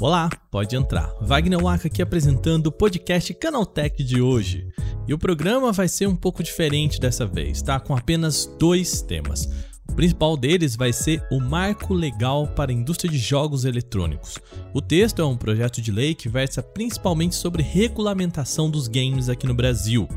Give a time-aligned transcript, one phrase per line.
[0.00, 1.12] Olá, pode entrar.
[1.20, 4.66] Wagner Waka aqui apresentando o podcast Canaltech de hoje.
[5.06, 7.80] E o programa vai ser um pouco diferente dessa vez, tá?
[7.80, 9.48] Com apenas dois temas.
[9.90, 14.38] O principal deles vai ser o Marco Legal para a Indústria de Jogos Eletrônicos.
[14.72, 19.46] O texto é um projeto de lei que versa principalmente sobre regulamentação dos games aqui
[19.46, 20.08] no Brasil.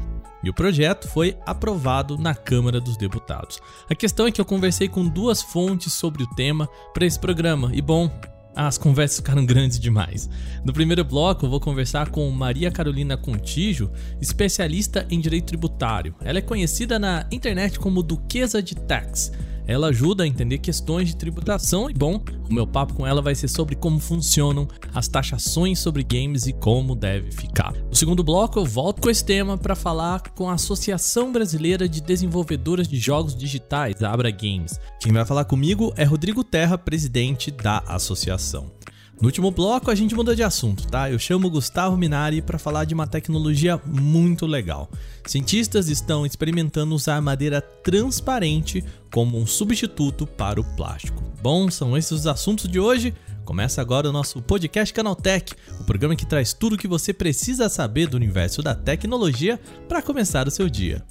[0.43, 3.59] E o projeto foi aprovado na Câmara dos Deputados.
[3.89, 7.71] A questão é que eu conversei com duas fontes sobre o tema para esse programa,
[7.73, 8.09] e bom,
[8.55, 10.30] as conversas ficaram grandes demais.
[10.66, 16.16] No primeiro bloco, eu vou conversar com Maria Carolina Contígio, especialista em direito tributário.
[16.21, 19.31] Ela é conhecida na internet como Duquesa de Tax
[19.71, 23.34] ela ajuda a entender questões de tributação e, bom, o meu papo com ela vai
[23.34, 27.73] ser sobre como funcionam as taxações sobre games e como deve ficar.
[27.89, 32.02] No segundo bloco, eu volto com esse tema para falar com a Associação Brasileira de
[32.02, 34.80] Desenvolvedoras de Jogos Digitais, a Abra Games.
[34.99, 38.80] Quem vai falar comigo é Rodrigo Terra, presidente da associação.
[39.22, 41.11] No último bloco a gente muda de assunto, tá?
[41.11, 44.89] Eu chamo Gustavo Minari para falar de uma tecnologia muito legal.
[45.27, 48.83] Cientistas estão experimentando usar madeira transparente
[49.14, 51.22] como um substituto para o plástico.
[51.39, 53.14] Bom, são esses os assuntos de hoje.
[53.45, 57.69] Começa agora o nosso podcast Canaltech, o programa que traz tudo o que você precisa
[57.69, 61.05] saber do universo da tecnologia para começar o seu dia.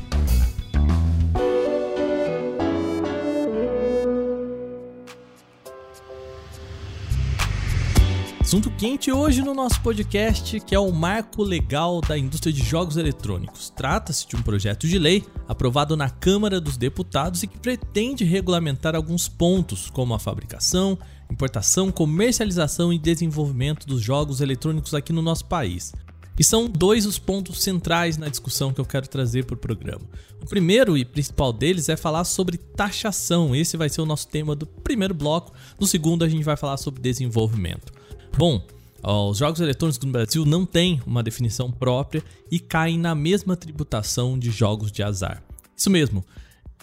[8.55, 12.97] Assunto quente hoje no nosso podcast, que é o Marco Legal da Indústria de Jogos
[12.97, 13.69] Eletrônicos.
[13.69, 18.95] Trata-se de um projeto de lei aprovado na Câmara dos Deputados e que pretende regulamentar
[18.95, 20.97] alguns pontos, como a fabricação,
[21.29, 25.93] importação, comercialização e desenvolvimento dos jogos eletrônicos aqui no nosso país.
[26.39, 30.03] E são dois os pontos centrais na discussão que eu quero trazer para o programa.
[30.41, 33.53] O primeiro e principal deles é falar sobre taxação.
[33.53, 35.53] Esse vai ser o nosso tema do primeiro bloco.
[35.77, 38.04] No segundo, a gente vai falar sobre desenvolvimento.
[38.37, 38.61] Bom,
[39.03, 44.37] os jogos eletrônicos no Brasil não têm uma definição própria e caem na mesma tributação
[44.37, 45.41] de jogos de azar.
[45.77, 46.25] Isso mesmo,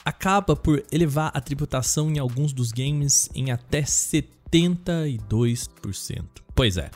[0.06, 6.24] acaba por elevar a tributação em alguns dos games em até 72%.
[6.56, 6.90] Pois é.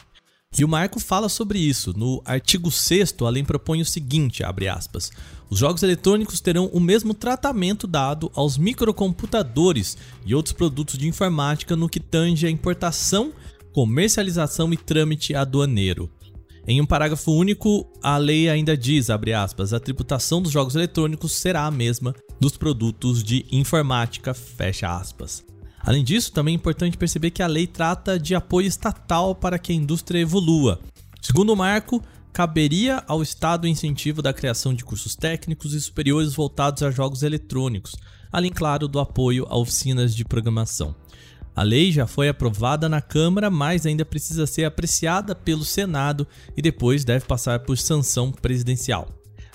[0.57, 1.93] E o Marco fala sobre isso.
[1.97, 5.11] No artigo 6 a lei propõe o seguinte, abre aspas:
[5.49, 11.75] os jogos eletrônicos terão o mesmo tratamento dado aos microcomputadores e outros produtos de informática
[11.75, 13.33] no que tange a importação
[13.75, 16.09] comercialização e trâmite aduaneiro.
[16.65, 21.65] Em um parágrafo único, a lei ainda diz, aspas, a tributação dos jogos eletrônicos será
[21.65, 24.33] a mesma dos produtos de informática.
[25.81, 29.73] Além disso, também é importante perceber que a lei trata de apoio estatal para que
[29.73, 30.79] a indústria evolua.
[31.21, 32.01] Segundo o marco,
[32.31, 37.23] caberia ao Estado o incentivo da criação de cursos técnicos e superiores voltados a jogos
[37.23, 37.97] eletrônicos,
[38.31, 40.95] além, claro, do apoio a oficinas de programação.
[41.55, 46.61] A lei já foi aprovada na Câmara, mas ainda precisa ser apreciada pelo Senado e
[46.61, 49.07] depois deve passar por sanção presidencial.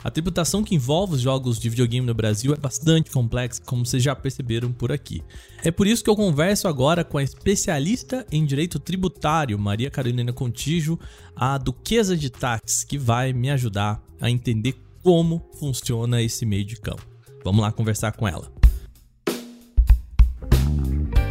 [0.03, 4.03] A tributação que envolve os jogos de videogame no Brasil é bastante complexa, como vocês
[4.03, 5.23] já perceberam por aqui.
[5.63, 10.33] É por isso que eu converso agora com a especialista em direito tributário, Maria Carolina
[10.33, 10.99] Contígio,
[11.37, 16.77] a duquesa de táxi, que vai me ajudar a entender como funciona esse meio de
[16.77, 17.07] campo.
[17.45, 18.60] Vamos lá conversar com ela.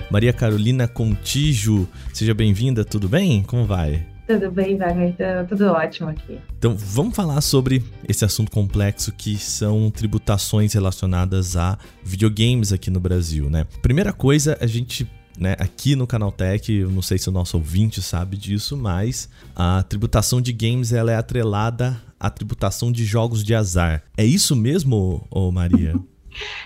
[0.10, 3.44] Maria Carolina Contígio, seja bem-vinda, tudo bem?
[3.44, 4.08] Como vai?
[4.28, 6.40] Tudo bem, Wagner, tá tudo ótimo aqui.
[6.58, 13.00] Então, vamos falar sobre esse assunto complexo que são tributações relacionadas a videogames aqui no
[13.00, 13.66] Brasil, né?
[13.84, 15.08] Primeira coisa, a gente
[15.38, 19.84] né, aqui no Canaltech, eu não sei se o nosso ouvinte sabe disso, mas a
[19.84, 24.04] tributação de games ela é atrelada à tributação de jogos de azar.
[24.18, 25.96] É isso mesmo, ô Maria?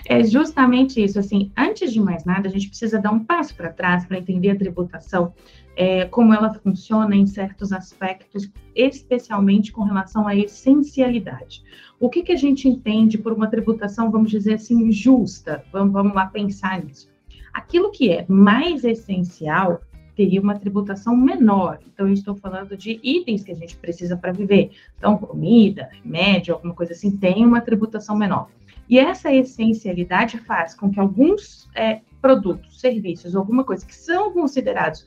[0.06, 1.20] É justamente isso.
[1.20, 4.52] Assim, antes de mais nada, a gente precisa dar um passo para trás para entender
[4.52, 5.34] a tributação,
[5.76, 11.64] é, como ela funciona em certos aspectos, especialmente com relação à essencialidade.
[12.00, 15.64] O que, que a gente entende por uma tributação, vamos dizer assim, justa?
[15.72, 17.10] Vamos, vamos lá pensar nisso.
[17.54, 19.82] Aquilo que é mais essencial
[20.16, 21.80] teria uma tributação menor.
[21.88, 24.72] Então, eu estou falando de itens que a gente precisa para viver.
[24.98, 28.50] Então, comida, remédio, alguma coisa assim, tem uma tributação menor.
[28.90, 35.06] E essa essencialidade faz com que alguns é, produtos, serviços, alguma coisa que são considerados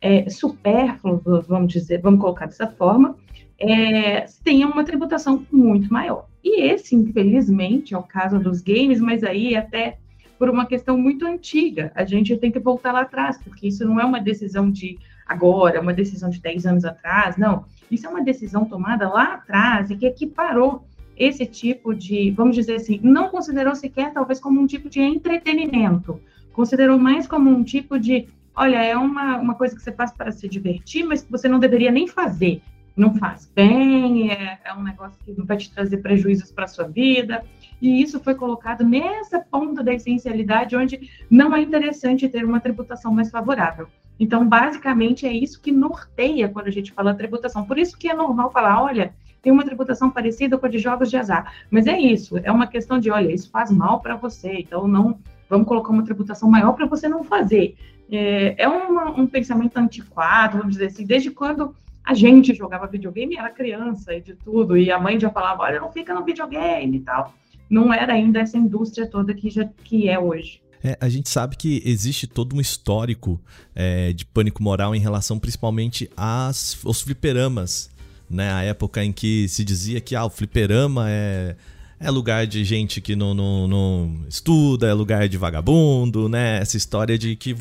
[0.00, 3.16] é, supérfluos, vamos dizer, vamos colocar dessa forma,
[3.58, 6.26] é, tenham uma tributação muito maior.
[6.44, 9.98] E esse, infelizmente, é o caso dos games, mas aí até
[10.38, 11.90] por uma questão muito antiga.
[11.94, 15.80] A gente tem que voltar lá atrás, porque isso não é uma decisão de agora,
[15.80, 17.64] uma decisão de 10 anos atrás, não.
[17.90, 20.84] Isso é uma decisão tomada lá atrás e que equiparou
[21.16, 26.20] esse tipo de, vamos dizer assim, não considerou sequer talvez como um tipo de entretenimento,
[26.52, 30.30] considerou mais como um tipo de, olha, é uma, uma coisa que você faz para
[30.30, 32.60] se divertir, mas que você não deveria nem fazer.
[32.96, 36.88] Não faz bem, é, é um negócio que vai te trazer prejuízos para a sua
[36.88, 37.44] vida.
[37.80, 43.12] E isso foi colocado nessa ponta da essencialidade, onde não é interessante ter uma tributação
[43.12, 43.86] mais favorável.
[44.18, 47.66] Então, basicamente, é isso que norteia quando a gente fala tributação.
[47.66, 49.14] Por isso que é normal falar, olha,
[49.46, 51.54] tem uma tributação parecida com a de jogos de azar.
[51.70, 55.20] Mas é isso, é uma questão de, olha, isso faz mal para você, então não
[55.48, 57.76] vamos colocar uma tributação maior para você não fazer.
[58.10, 63.36] É, é uma, um pensamento antiquado, vamos dizer assim, desde quando a gente jogava videogame,
[63.36, 66.96] era criança e de tudo, e a mãe já falava, olha, não fica no videogame
[66.96, 67.32] e tal.
[67.70, 70.60] Não era ainda essa indústria toda que, já, que é hoje.
[70.82, 73.40] É, a gente sabe que existe todo um histórico
[73.76, 77.94] é, de pânico moral em relação principalmente às, aos fliperamas
[78.28, 78.52] né?
[78.52, 81.56] A época em que se dizia que ah, o fliperama é,
[81.98, 86.58] é lugar de gente que não, não, não estuda, é lugar de vagabundo, né?
[86.58, 87.56] Essa história de que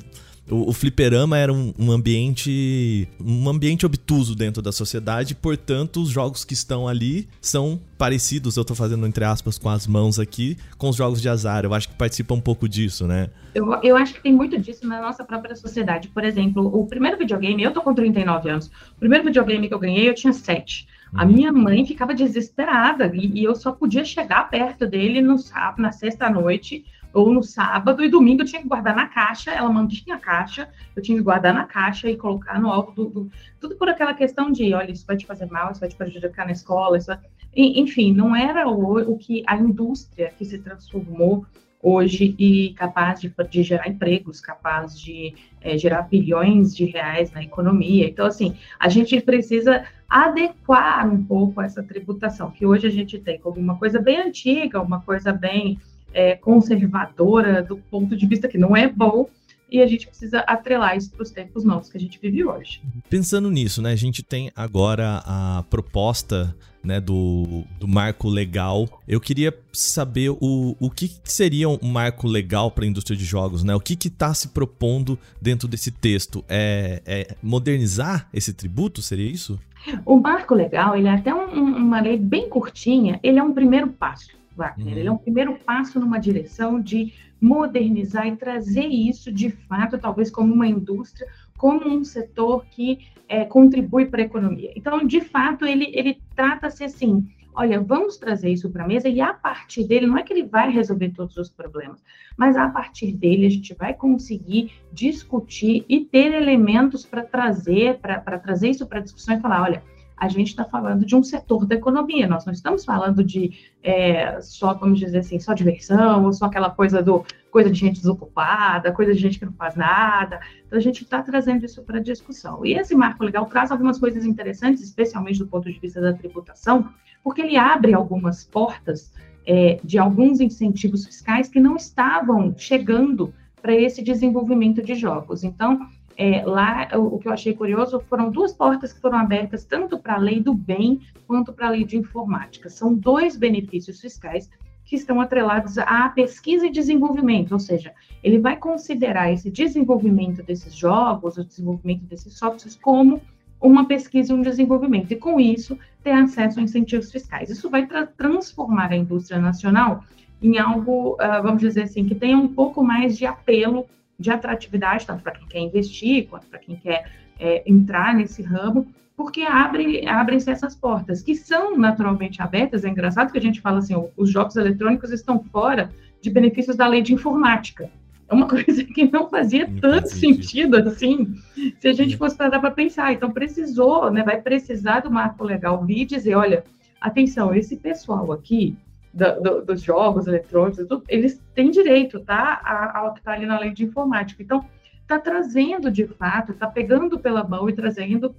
[0.49, 6.09] o, o fliperama era um, um, ambiente um ambiente obtuso dentro da sociedade, portanto, os
[6.09, 10.57] jogos que estão ali são parecidos, eu estou fazendo entre aspas com as mãos aqui,
[10.77, 11.63] com os jogos de azar.
[11.63, 13.29] Eu acho que participa um pouco disso, né?
[13.53, 16.09] Eu, eu acho que tem muito disso na nossa própria sociedade.
[16.09, 19.79] Por exemplo, o primeiro videogame, eu tô com 39 anos, o primeiro videogame que eu
[19.79, 20.87] ganhei, eu tinha 7.
[21.13, 21.31] A uhum.
[21.31, 25.37] minha mãe ficava desesperada e, e, eu só podia chegar perto dele no,
[25.77, 26.83] na sexta-noite
[27.15, 30.67] ou no sábado e domingo eu tinha que guardar na caixa, ela mantinha a caixa,
[30.95, 34.13] eu tinha que guardar na caixa e colocar no alto do, do tudo por aquela
[34.13, 37.07] questão de, olha, isso vai te fazer mal, isso vai te prejudicar na escola, isso
[37.07, 37.19] vai...
[37.55, 41.45] enfim, não era o, o que a indústria que se transformou
[41.81, 47.43] hoje e capaz de, de gerar empregos, capaz de é, gerar bilhões de reais na
[47.43, 48.07] economia.
[48.09, 53.39] Então, assim, a gente precisa adequar um pouco essa tributação, que hoje a gente tem
[53.39, 55.79] como uma coisa bem antiga, uma coisa bem
[56.15, 59.29] é, conservadora do ponto de vista que não é bom,
[59.69, 62.81] e a gente precisa atrelar isso para os tempos novos que a gente vive hoje.
[63.09, 68.87] Pensando nisso, né, a gente tem agora a proposta né, do, do marco legal.
[69.07, 73.63] Eu queria saber o, o que seria um marco legal para a indústria de jogos,
[73.63, 73.75] né?
[73.75, 76.45] O que está se propondo dentro desse texto?
[76.47, 79.01] É, é, modernizar esse tributo?
[79.01, 79.59] Seria isso?
[80.05, 83.87] O marco legal, ele é até um, uma lei bem curtinha, ele é um primeiro
[83.87, 84.29] passo.
[84.55, 84.93] Wagner.
[84.93, 84.99] Uhum.
[84.99, 90.31] Ele é um primeiro passo numa direção de modernizar e trazer isso de fato, talvez
[90.31, 94.71] como uma indústria, como um setor que é, contribui para a economia.
[94.75, 99.21] Então, de fato, ele, ele trata-se assim: olha, vamos trazer isso para a mesa e
[99.21, 102.03] a partir dele, não é que ele vai resolver todos os problemas,
[102.37, 108.39] mas a partir dele a gente vai conseguir discutir e ter elementos para trazer, para
[108.39, 111.65] trazer isso para a discussão e falar: olha a gente está falando de um setor
[111.65, 113.51] da economia, nós não estamos falando de
[113.83, 117.99] é, só, vamos dizer assim, só diversão, ou só aquela coisa do coisa de gente
[117.99, 120.39] desocupada, coisa de gente que não faz nada.
[120.67, 122.65] Então a gente está trazendo isso para discussão.
[122.65, 126.89] E esse marco legal traz algumas coisas interessantes, especialmente do ponto de vista da tributação,
[127.23, 129.13] porque ele abre algumas portas
[129.45, 135.43] é, de alguns incentivos fiscais que não estavam chegando para esse desenvolvimento de jogos.
[135.43, 139.97] Então, é, lá, o, que eu achei curioso foram duas portas que foram abertas tanto
[139.99, 142.69] para a lei do bem quanto para a lei de informática.
[142.69, 144.49] São dois benefícios fiscais
[144.85, 147.91] que estão atrelados à pesquisa e desenvolvimento, ou seja,
[148.23, 153.21] ele vai considerar esse desenvolvimento desses jogos, o desenvolvimento desses softwares como
[153.59, 157.49] uma pesquisa e um desenvolvimento, e com isso ter acesso a incentivos fiscais.
[157.49, 160.03] Isso vai tra transformar a indústria nacional
[160.41, 163.87] em algo, uh, vamos dizer assim, que tenha um pouco mais de apelo
[164.19, 168.87] de atratividade, tanto para quem quer investir, quanto para quem quer é, entrar nesse ramo,
[169.15, 172.83] porque abre, abrem-se essas portas, que são naturalmente abertas.
[172.83, 175.89] É engraçado que a gente fala assim, os jogos eletrônicos estão fora
[176.21, 177.89] de benefícios da lei de informática.
[178.27, 181.35] É uma coisa que não fazia não tanto sentido assim,
[181.79, 183.13] se a gente fosse parar para pensar.
[183.13, 186.63] Então, precisou, né, vai precisar do marco legal vir dizer, olha,
[186.99, 188.75] atenção, esse pessoal aqui,
[189.15, 192.91] do, do, dos jogos eletrônicos, tudo, eles têm direito, tá?
[192.93, 194.43] Ao que está ali na lei de informática.
[194.43, 194.65] Então,
[195.01, 198.35] está trazendo de fato, está pegando pela mão e trazendo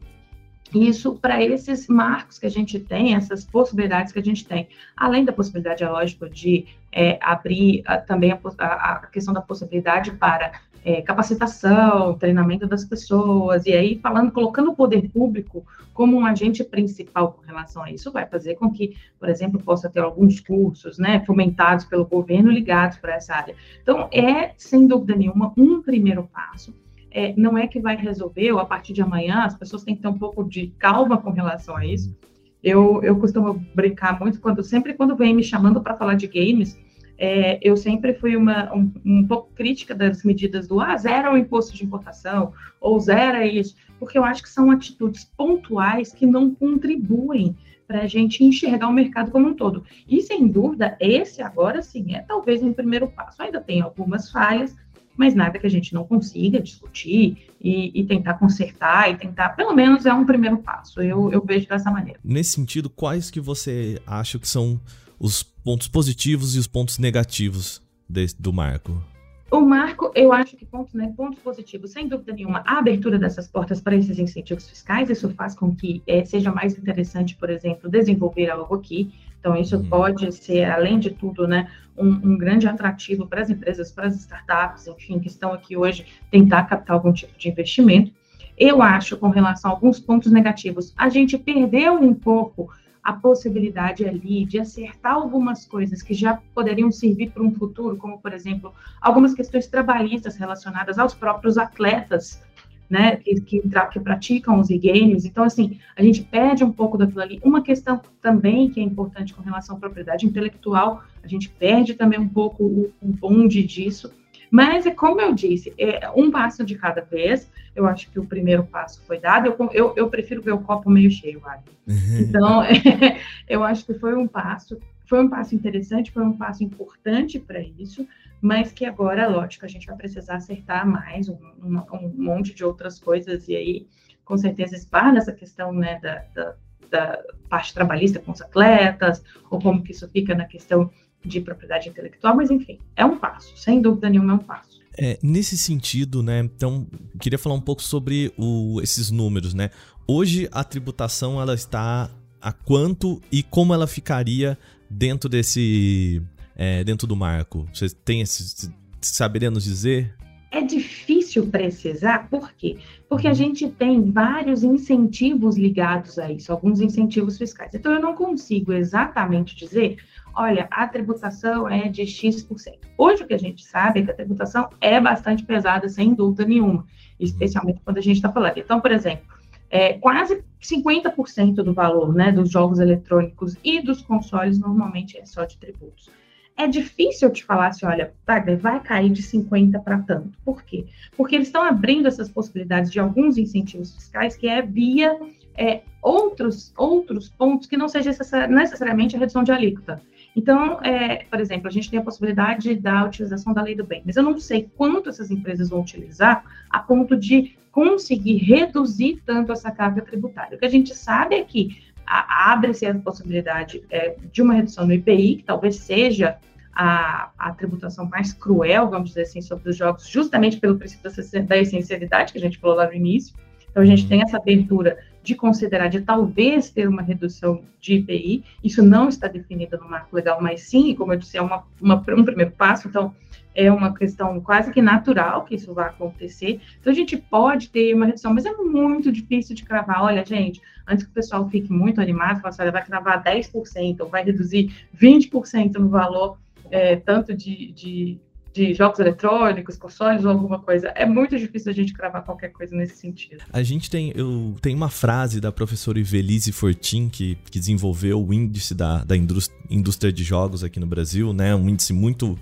[0.74, 4.68] isso para esses marcos que a gente tem, essas possibilidades que a gente tem.
[4.96, 9.40] Além da possibilidade, é lógico, de é, abrir a, também a, a, a, questão da
[9.40, 16.16] possibilidade para é, capacitação, treinamento das pessoas, e aí falando, colocando o poder público como
[16.16, 19.98] um agente principal com relação a isso, vai fazer com que, por exemplo, possa ter
[19.98, 23.56] alguns cursos, né, fomentados pelo governo ligados para essa área.
[23.82, 26.72] Então, é, sem dúvida nenhuma, um primeiro passo.
[27.10, 30.02] É, não é que vai resolver, ou a partir de amanhã, as pessoas têm que
[30.02, 32.16] ter um pouco de calma com relação a isso.
[32.62, 36.78] Eu, eu costumo brincar muito, quando sempre quando vem me chamando para falar de games,
[37.18, 41.36] é, eu sempre fui uma, um, um, pouco crítica das medidas do ah, zero o
[41.36, 46.54] imposto de importação, ou zero isso, porque eu acho que são atitudes pontuais que não
[46.54, 47.56] contribuem
[47.86, 49.84] para a gente enxergar o mercado como um todo.
[50.08, 53.42] E, sem dúvida, esse agora sim é talvez um primeiro passo.
[53.42, 54.74] Ainda tem algumas falhas,
[55.16, 59.72] mas nada que a gente não consiga discutir e, e, tentar consertar e tentar, pelo
[59.72, 61.00] menos é um primeiro passo.
[61.00, 62.18] Eu, eu vejo dessa maneira.
[62.22, 64.80] Nesse sentido, quais que você acha que são
[65.18, 69.02] os pontos positivos e os pontos negativos desse, do marco?
[69.48, 73.46] O marco, eu acho que pontos, né, pontos positivos, sem dúvida nenhuma, a abertura dessas
[73.46, 77.88] portas para esses incentivos fiscais, isso faz com que é, seja mais interessante, por exemplo,
[77.88, 79.14] desenvolver algo aqui.
[79.38, 79.88] Então, isso uhum.
[79.88, 84.16] pode ser, além de tudo, né, um, um, grande atrativo para as empresas, para as
[84.16, 88.10] startups, enfim, que estão aqui hoje, tentar captar algum tipo de investimento.
[88.58, 92.68] Eu acho, com relação a alguns pontos negativos, a gente perdeu um pouco
[93.06, 98.18] a possibilidade ali de acertar algumas coisas que já poderiam servir para um futuro, como,
[98.18, 102.42] por exemplo, algumas questões trabalhistas relacionadas aos próprios atletas,
[102.90, 105.24] né, que, que, que praticam os e-games.
[105.24, 107.40] Então, assim, a gente perde um pouco daquilo ali.
[107.44, 112.18] Uma questão também que é importante com relação à propriedade intelectual, a gente perde também
[112.18, 114.12] um pouco o, o bonde disso,
[114.50, 117.50] mas, é como eu disse, é um passo de cada vez.
[117.74, 119.46] Eu acho que o primeiro passo foi dado.
[119.46, 121.42] Eu, eu, eu prefiro ver o copo meio cheio.
[121.86, 121.96] Uhum.
[122.20, 126.64] Então, é, eu acho que foi um passo, foi um passo interessante, foi um passo
[126.64, 128.06] importante para isso,
[128.40, 132.64] mas que agora, lógico, a gente vai precisar acertar mais um, um, um monte de
[132.64, 133.86] outras coisas, e aí,
[134.24, 136.54] com certeza, esbarra nessa questão né, da, da,
[136.90, 140.90] da parte trabalhista com os atletas, ou como que isso fica na questão
[141.26, 144.76] de propriedade intelectual, mas enfim, é um passo, sem dúvida nenhuma é um passo.
[144.98, 146.86] É, nesse sentido, né, então,
[147.20, 149.70] queria falar um pouco sobre o, esses números, né?
[150.06, 152.08] Hoje a tributação ela está
[152.40, 154.56] a quanto e como ela ficaria
[154.88, 156.22] dentro desse,
[156.54, 157.68] é, dentro do marco?
[157.74, 158.70] Você tem esse,
[159.02, 160.14] saberia nos dizer?
[160.50, 162.78] É difícil precisar, por quê?
[163.08, 163.36] Porque a uhum.
[163.36, 167.74] gente tem vários incentivos ligados a isso, alguns incentivos fiscais.
[167.74, 169.98] Então, eu não consigo exatamente dizer
[170.36, 172.78] olha, a tributação é de X%.
[172.96, 176.44] Hoje o que a gente sabe é que a tributação é bastante pesada, sem dúvida
[176.44, 176.86] nenhuma,
[177.18, 178.58] especialmente quando a gente está falando.
[178.58, 179.26] Então, por exemplo,
[179.70, 185.44] é, quase 50% do valor né, dos jogos eletrônicos e dos consoles normalmente é só
[185.44, 186.10] de tributos.
[186.56, 190.38] É difícil te falar assim, olha, Wagner, vai cair de 50 para tanto.
[190.42, 190.86] Por quê?
[191.14, 195.18] Porque eles estão abrindo essas possibilidades de alguns incentivos fiscais que é via
[195.54, 198.10] é, outros, outros pontos que não seja
[198.48, 200.00] necessariamente a redução de alíquota.
[200.36, 204.02] Então, é, por exemplo, a gente tem a possibilidade da utilização da lei do bem,
[204.04, 209.50] mas eu não sei quanto essas empresas vão utilizar a ponto de conseguir reduzir tanto
[209.50, 210.56] essa carga tributária.
[210.56, 214.92] O que a gente sabe é que abre-se a possibilidade é, de uma redução no
[214.92, 216.36] IPI, que talvez seja
[216.72, 221.10] a, a, tributação mais cruel, vamos dizer assim, sobre os jogos, justamente pelo princípio
[221.46, 223.34] da essencialidade que a gente falou lá no início.
[223.70, 224.08] Então, a gente uhum.
[224.08, 228.44] tem essa abertura de considerar, de talvez ter uma redução de IPI.
[228.62, 231.96] Isso não está definido no marco legal, mas sim, como eu disse, é uma, uma,
[231.96, 232.86] um primeiro passo.
[232.86, 233.12] Então,
[233.52, 236.60] é uma questão quase que natural que isso vai acontecer.
[236.80, 240.04] Então, a gente pode ter uma redução, mas é muito difícil de cravar.
[240.04, 244.00] Olha, gente, antes que o pessoal fique muito animado, fala assim, olha, vai cravar 10%,
[244.00, 246.38] ou vai reduzir 20% no valor,
[246.70, 248.20] é, tanto de, de,
[248.56, 250.88] de, jogos eletrônicos, consoles ou alguma coisa.
[250.88, 253.44] É muito difícil a gente cravar qualquer coisa nesse sentido.
[253.52, 258.32] A gente tem, eu, tem uma frase da professora Ivelise Fortin, que, que desenvolveu o
[258.32, 261.54] índice da, da indústria de jogos aqui no Brasil, né?
[261.54, 262.38] Um índice muito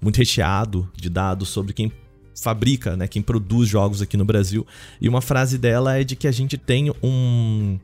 [0.00, 1.92] muito recheado de dados sobre quem
[2.40, 4.64] fabrica, né, quem produz jogos aqui no Brasil.
[5.00, 7.80] E uma frase dela é de que a gente tem um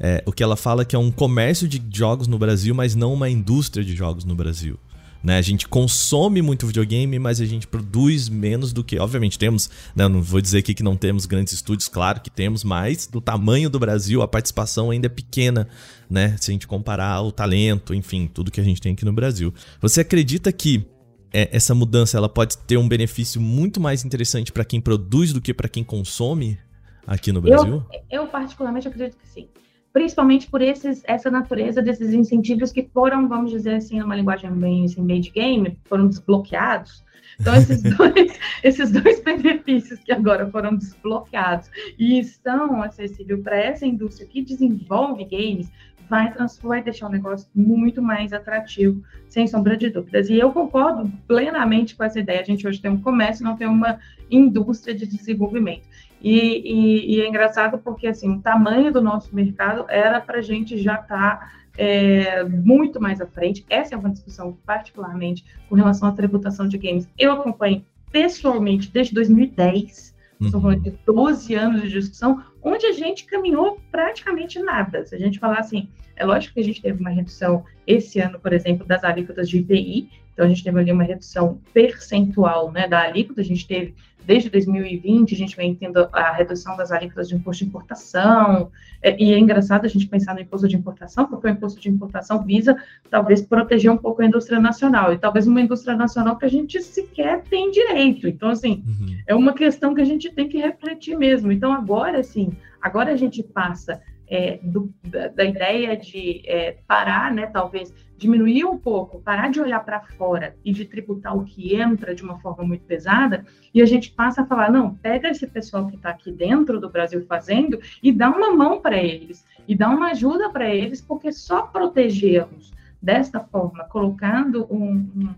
[0.00, 3.14] é, o que ela fala que é um comércio de jogos no Brasil, mas não
[3.14, 4.76] uma indústria de jogos no Brasil.
[5.22, 5.38] Né?
[5.38, 8.98] A gente consome muito videogame, mas a gente produz menos do que.
[8.98, 9.70] Obviamente, temos.
[9.94, 10.08] Né?
[10.08, 13.70] Não vou dizer aqui que não temos grandes estúdios, claro que temos, mas do tamanho
[13.70, 15.68] do Brasil, a participação ainda é pequena,
[16.10, 16.36] né?
[16.40, 19.54] Se a gente comparar o talento, enfim, tudo que a gente tem aqui no Brasil.
[19.80, 20.84] Você acredita que
[21.32, 25.40] é, essa mudança ela pode ter um benefício muito mais interessante para quem produz do
[25.40, 26.58] que para quem consome
[27.06, 27.82] aqui no Brasil?
[28.10, 29.48] Eu, eu, particularmente acredito que sim.
[29.92, 34.84] Principalmente por esses, essa natureza desses incentivos que foram, vamos dizer assim, numa linguagem bem
[34.84, 37.04] assim, made game, foram desbloqueados.
[37.40, 43.86] Então, esses dois, esses dois benefícios que agora foram desbloqueados e estão acessíveis para essa
[43.86, 45.70] indústria que desenvolve games,
[46.08, 46.32] vai,
[46.62, 50.28] vai deixar o negócio muito mais atrativo, sem sombra de dúvidas.
[50.28, 52.40] E eu concordo plenamente com essa ideia.
[52.40, 53.98] A gente hoje tem um comércio, não tem uma
[54.30, 55.88] indústria de desenvolvimento.
[56.22, 60.42] E, e, e é engraçado porque assim, o tamanho do nosso mercado era para a
[60.42, 63.66] gente já estar tá, é, muito mais à frente.
[63.68, 67.08] Essa é uma discussão, particularmente, com relação à tributação de games.
[67.18, 70.12] Eu acompanho pessoalmente desde 2010
[70.46, 75.04] Estamos falando de 12 anos de discussão, onde a gente caminhou praticamente nada.
[75.06, 78.38] Se a gente falar assim, é lógico que a gente teve uma redução esse ano,
[78.38, 82.88] por exemplo, das alíquotas de IPI, então a gente teve ali uma redução percentual né,
[82.88, 87.28] da alíquota, a gente teve desde 2020 a gente vem tendo a redução das alíquotas
[87.28, 88.70] de imposto de importação,
[89.02, 91.88] é, e é engraçado a gente pensar no imposto de importação, porque o imposto de
[91.88, 92.76] importação visa
[93.10, 96.80] talvez proteger um pouco a indústria nacional, e talvez uma indústria nacional que a gente
[96.82, 98.28] sequer tem direito.
[98.28, 99.16] Então, assim, uhum.
[99.26, 101.50] é uma questão que a gente tem que refletir mesmo.
[101.50, 107.32] Então, agora, sim, agora a gente passa é, do, da, da, ideia de é, parar,
[107.34, 111.74] né, talvez diminuir um pouco, parar de olhar para fora e de tributar o que
[111.74, 115.46] entra de uma forma muito pesada, e a gente passa a falar: não, pega esse
[115.46, 119.74] pessoal que está aqui dentro do Brasil fazendo e dá uma mão para eles, e
[119.74, 125.34] dá uma ajuda para eles, porque só protegê-los desta forma, colocando um, um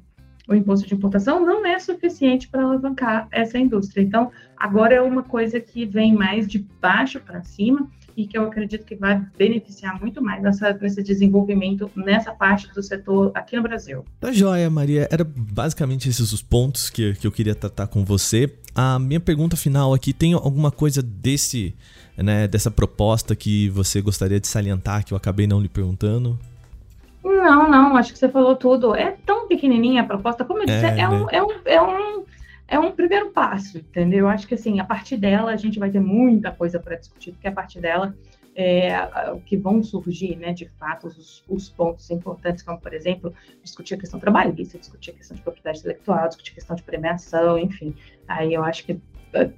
[0.46, 4.02] o imposto de importação não é suficiente para alavancar essa indústria.
[4.02, 8.44] Então, agora é uma coisa que vem mais de baixo para cima e que eu
[8.46, 13.62] acredito que vai beneficiar muito mais nessa, nesse desenvolvimento nessa parte do setor aqui no
[13.62, 14.04] Brasil.
[14.20, 15.08] Tá joia, Maria.
[15.10, 18.52] Era basicamente esses os pontos que, que eu queria tratar com você.
[18.74, 21.74] A minha pergunta final aqui, tem alguma coisa desse,
[22.16, 26.38] né, dessa proposta que você gostaria de salientar que eu acabei não lhe perguntando?
[27.24, 28.94] Não, não, acho que você falou tudo.
[28.94, 31.32] É tão pequenininha a proposta, como eu disse, é, é, um, né?
[31.32, 32.24] é, um, é um
[32.66, 34.20] é um primeiro passo, entendeu?
[34.20, 37.32] Eu acho que assim, a partir dela a gente vai ter muita coisa para discutir,
[37.32, 38.14] porque a partir dela
[38.56, 38.94] é,
[39.44, 43.98] que vão surgir, né, de fato, os, os, pontos importantes, como, por exemplo, discutir a
[43.98, 47.94] questão trabalhista, discutir a questão de propriedade intelectual, discutir a questão de premiação, enfim.
[48.28, 49.00] Aí eu acho que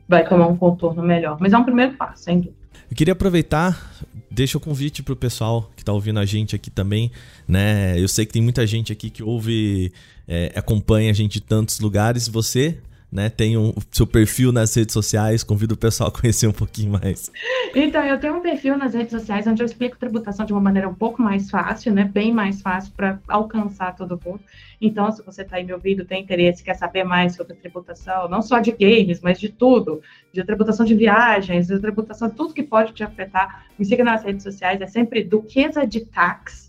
[0.08, 1.36] vai tomar um contorno melhor.
[1.40, 2.56] Mas é um primeiro passo, sem dúvida.
[2.90, 6.70] Eu queria aproveitar, deixa o convite para o pessoal que está ouvindo a gente aqui
[6.70, 7.10] também,
[7.46, 7.98] né?
[7.98, 9.92] Eu sei que tem muita gente aqui que ouve,
[10.26, 12.28] é, acompanha a gente de tantos lugares.
[12.28, 12.78] Você
[13.10, 13.30] né?
[13.30, 17.30] Tem um seu perfil nas redes sociais, convido o pessoal a conhecer um pouquinho mais.
[17.74, 20.88] Então, eu tenho um perfil nas redes sociais onde eu explico tributação de uma maneira
[20.88, 22.04] um pouco mais fácil, né?
[22.04, 24.40] Bem mais fácil para alcançar todo mundo.
[24.80, 28.42] Então, se você está aí me ouvindo, tem interesse, quer saber mais sobre tributação, não
[28.42, 32.92] só de games, mas de tudo, de tributação de viagens, de tributação, tudo que pode
[32.92, 36.65] te afetar, me siga nas redes sociais, é sempre Duquesa de Tax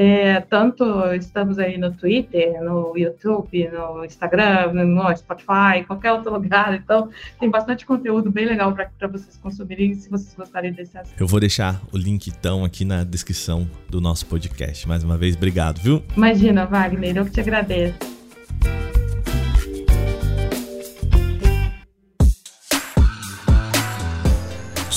[0.00, 0.84] É, tanto
[1.14, 6.72] estamos aí no Twitter, no YouTube, no Instagram, no Spotify, qualquer outro lugar.
[6.72, 7.08] Então,
[7.40, 11.20] tem bastante conteúdo bem legal para vocês consumirem, se vocês gostarem desse assunto.
[11.20, 14.86] Eu vou deixar o link, então, aqui na descrição do nosso podcast.
[14.86, 16.00] Mais uma vez, obrigado, viu?
[16.16, 17.98] Imagina, Wagner, eu que te agradeço.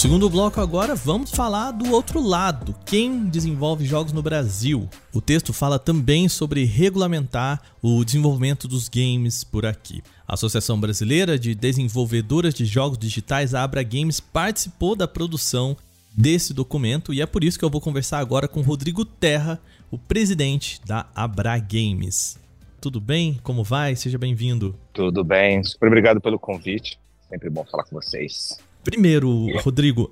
[0.01, 4.89] Segundo bloco agora, vamos falar do outro lado, quem desenvolve jogos no Brasil.
[5.13, 10.01] O texto fala também sobre regulamentar o desenvolvimento dos games por aqui.
[10.27, 15.77] A Associação Brasileira de Desenvolvedoras de Jogos Digitais, a Abra Games, participou da produção
[16.11, 19.61] desse documento e é por isso que eu vou conversar agora com Rodrigo Terra,
[19.91, 22.39] o presidente da Abra Games.
[22.81, 23.39] Tudo bem?
[23.43, 23.95] Como vai?
[23.95, 24.75] Seja bem-vindo.
[24.93, 26.97] Tudo bem, super obrigado pelo convite.
[27.29, 28.57] Sempre bom falar com vocês.
[28.83, 30.11] Primeiro, Rodrigo,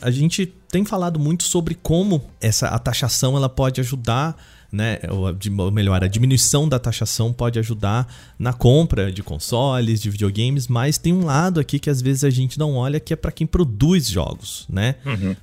[0.00, 4.36] a gente tem falado muito sobre como essa a taxação ela pode ajudar
[4.76, 8.06] né, ou melhor, a diminuição da taxação pode ajudar
[8.38, 12.30] na compra de consoles, de videogames, mas tem um lado aqui que às vezes a
[12.30, 14.96] gente não olha que é para quem produz jogos, né?
[15.04, 15.34] Uhum.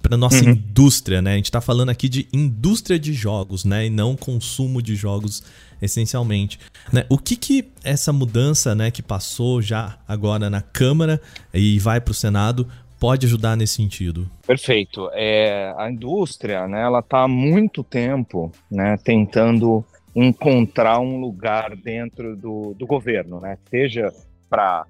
[0.00, 0.50] Para nossa uhum.
[0.52, 1.34] indústria, né?
[1.34, 3.86] A gente está falando aqui de indústria de jogos, né?
[3.86, 5.42] E não consumo de jogos
[5.80, 6.58] essencialmente.
[6.92, 7.04] Né?
[7.08, 11.20] O que que essa mudança, né, que passou já agora na Câmara
[11.54, 12.66] e vai para o Senado
[12.98, 14.28] pode ajudar nesse sentido?
[14.46, 15.10] Perfeito.
[15.12, 19.84] É, a indústria, né, ela está há muito tempo, né, tentando
[20.14, 24.12] encontrar um lugar dentro do, do governo, né, seja
[24.50, 24.84] para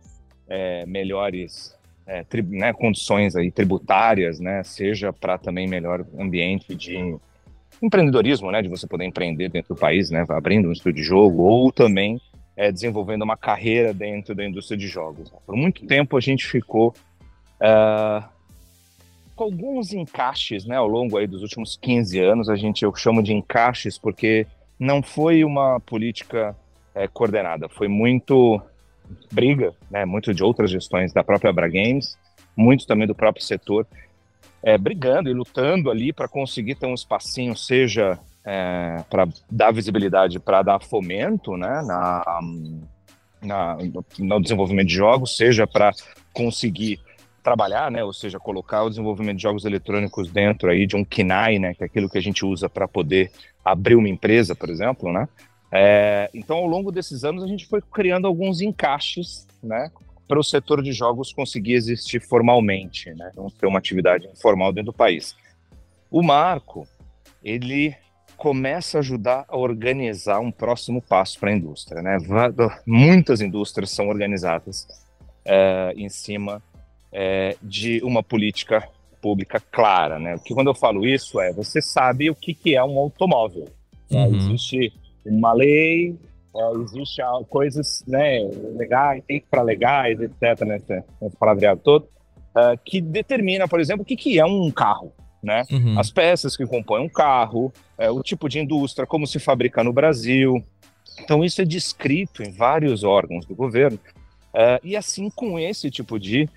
[0.49, 7.17] é, melhores é, tri, né, condições aí tributárias, né, seja para também melhor ambiente de
[7.83, 11.43] empreendedorismo, né, de você poder empreender dentro do país, né, abrindo um estúdio de jogo
[11.43, 12.21] ou também
[12.57, 15.31] é, desenvolvendo uma carreira dentro da indústria de jogos.
[15.47, 16.95] Por muito tempo a gente ficou
[17.61, 18.25] Uh,
[19.39, 23.23] com alguns encaixes, né, ao longo aí dos últimos 15 anos, a gente eu chamo
[23.23, 24.47] de encaixes porque
[24.79, 26.57] não foi uma política
[26.93, 28.61] é, coordenada, foi muito
[29.31, 32.19] briga, né, muito de outras gestões da própria Abra Games,
[32.57, 33.87] muito também do próprio setor,
[34.61, 40.41] é, brigando e lutando ali para conseguir ter um espacinho, seja é, para dar visibilidade,
[40.41, 42.41] para dar fomento, né, na,
[43.41, 43.79] na,
[44.19, 45.93] no desenvolvimento de jogos, seja para
[46.33, 46.99] conseguir
[47.43, 51.59] trabalhar, né, ou seja, colocar o desenvolvimento de jogos eletrônicos dentro aí de um KINAI,
[51.59, 53.31] né, que é aquilo que a gente usa para poder
[53.65, 55.29] abrir uma empresa, por exemplo, né?
[55.71, 59.91] É, então, ao longo desses anos, a gente foi criando alguns encaixes, né,
[60.27, 64.97] para o setor de jogos conseguir existir formalmente, né, ter uma atividade informal dentro do
[64.97, 65.35] país.
[66.11, 66.87] O marco,
[67.43, 67.95] ele
[68.37, 72.19] começa a ajudar a organizar um próximo passo para a indústria, né?
[72.87, 74.87] Muitas indústrias são organizadas
[75.45, 76.63] é, em cima
[77.13, 78.87] é, de uma política
[79.21, 80.37] pública clara, né?
[80.37, 83.67] Porque quando eu falo isso é, você sabe o que, que é um automóvel.
[84.11, 84.27] Né?
[84.27, 84.37] Uhum.
[84.37, 84.93] Existe
[85.25, 86.17] uma lei,
[86.55, 88.41] é, existe coisas, né,
[88.77, 94.05] legais, tem para legais, etc, né, esse palavreado todo, uh, que determina, por exemplo, o
[94.05, 95.65] que, que é um carro, né?
[95.71, 95.99] Uhum.
[95.99, 99.93] As peças que compõem um carro, é, o tipo de indústria, como se fabrica no
[99.93, 100.65] Brasil.
[101.21, 103.99] Então isso é descrito em vários órgãos do governo.
[104.55, 106.49] Uh, e assim, com esse tipo de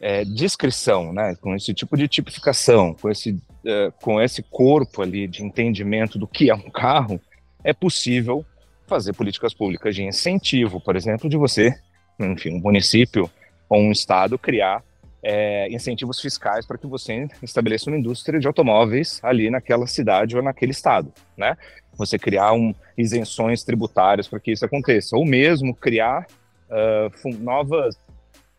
[0.00, 5.26] é, descrição, né, com esse tipo de tipificação, com esse, é, com esse corpo ali
[5.26, 7.20] de entendimento do que é um carro,
[7.64, 8.44] é possível
[8.86, 11.74] fazer políticas públicas de incentivo, por exemplo, de você,
[12.18, 13.30] enfim, um município
[13.68, 14.82] ou um estado criar
[15.22, 20.42] é, incentivos fiscais para que você estabeleça uma indústria de automóveis ali naquela cidade ou
[20.42, 21.56] naquele estado, né?
[21.98, 26.26] Você criar um, isenções tributárias para que isso aconteça, ou mesmo criar
[26.70, 27.98] uh, novas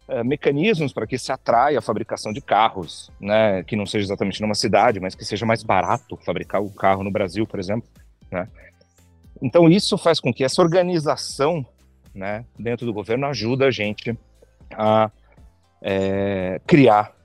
[0.07, 4.41] uh, mecanismos para que se atraia a fabricação de carros, né, que não seja exatamente
[4.41, 7.87] numa cidade, mas que seja mais barato fabricar o carro no Brasil, por exemplo,
[8.31, 8.47] né?
[9.41, 11.65] Então isso faz com que essa organização,
[12.13, 14.17] né, dentro do governo ajuda a gente
[14.73, 15.11] a
[15.81, 17.15] é, criar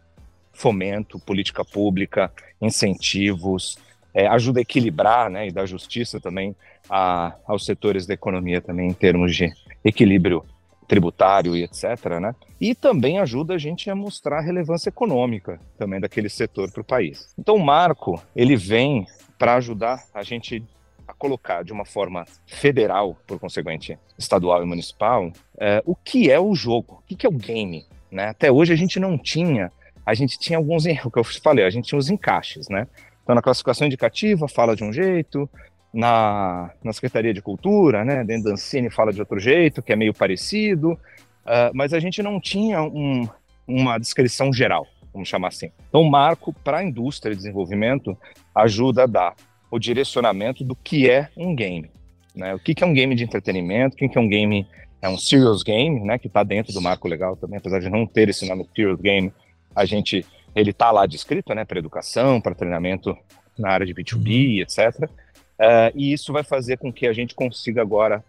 [0.53, 3.79] fomento, política pública, incentivos,
[4.13, 6.55] é, ajuda a equilibrar, né, e dar justiça também
[6.89, 9.51] a, aos setores da economia também em termos de
[9.83, 10.45] equilíbrio
[10.93, 12.21] tributário e etc.
[12.21, 12.35] Né?
[12.61, 16.85] E também ajuda a gente a mostrar a relevância econômica também daquele setor para o
[16.85, 17.33] país.
[17.39, 19.07] Então o marco ele vem
[19.39, 20.63] para ajudar a gente
[21.09, 26.39] a colocar de uma forma federal, por consequente estadual e municipal, é, o que é
[26.39, 27.87] o jogo, o que é o game.
[28.11, 28.27] Né?
[28.27, 29.73] Até hoje a gente não tinha,
[30.05, 32.87] a gente tinha alguns, o que eu falei, a gente tinha os encaixes, né?
[33.23, 35.49] Então na classificação indicativa fala de um jeito,
[35.93, 39.97] na, na Secretaria de Cultura, né, dentro da Ancine fala de outro jeito, que é
[39.97, 43.29] meio parecido, uh, mas a gente não tinha um,
[43.67, 45.71] uma descrição geral, vamos chamar assim.
[45.89, 48.17] Então, o marco para a indústria e desenvolvimento
[48.55, 49.35] ajuda a dar
[49.71, 51.91] o direcionamento do que é um game.
[52.35, 52.55] Né?
[52.55, 54.67] O que, que é um game de entretenimento, o que, que é um game,
[55.01, 56.19] é um serious game, né?
[56.19, 59.33] que está dentro do marco legal também, apesar de não ter esse nome serious game,
[59.75, 60.25] a gente,
[60.55, 61.65] ele está lá descrito né?
[61.65, 63.17] para educação, para treinamento
[63.59, 65.09] na área de B2B, etc.
[65.59, 68.25] Uh, e isso vai fazer com que a gente consiga agora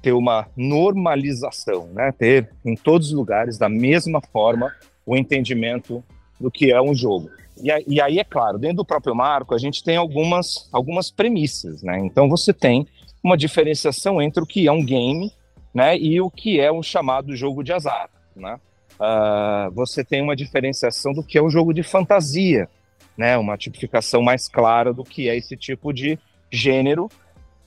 [0.00, 2.12] ter uma normalização, né?
[2.12, 4.72] ter em todos os lugares, da mesma forma,
[5.04, 6.02] o entendimento
[6.40, 7.30] do que é um jogo.
[7.62, 11.82] E, e, aí, é claro, dentro do próprio marco, a gente tem algumas, algumas premissas.
[11.82, 11.98] Né?
[12.00, 12.86] Então, você tem
[13.22, 15.32] uma diferenciação entre o que é um game
[15.74, 18.08] né, e o que é um chamado jogo de azar.
[18.36, 18.58] Né?
[18.94, 22.68] Uh, você tem uma diferenciação do que é um jogo de fantasia,
[23.16, 23.36] né?
[23.36, 26.18] uma tipificação mais clara do que é esse tipo de
[26.50, 27.08] gênero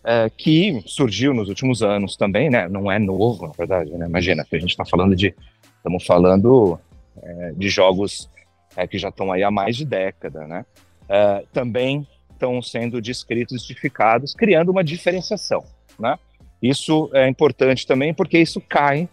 [0.04, 2.68] é, que surgiu nos últimos anos também, né?
[2.68, 4.06] Não é novo, na verdade, né?
[4.06, 5.34] Imagina, a gente está falando de,
[5.78, 6.80] estamos falando
[7.22, 8.30] é, de jogos
[8.76, 10.66] é, que já estão aí há mais de década, né?
[11.08, 15.64] É, também estão sendo descritos, justificados, criando uma diferenciação,
[16.00, 16.18] né?
[16.62, 19.10] Isso é importante também porque isso cai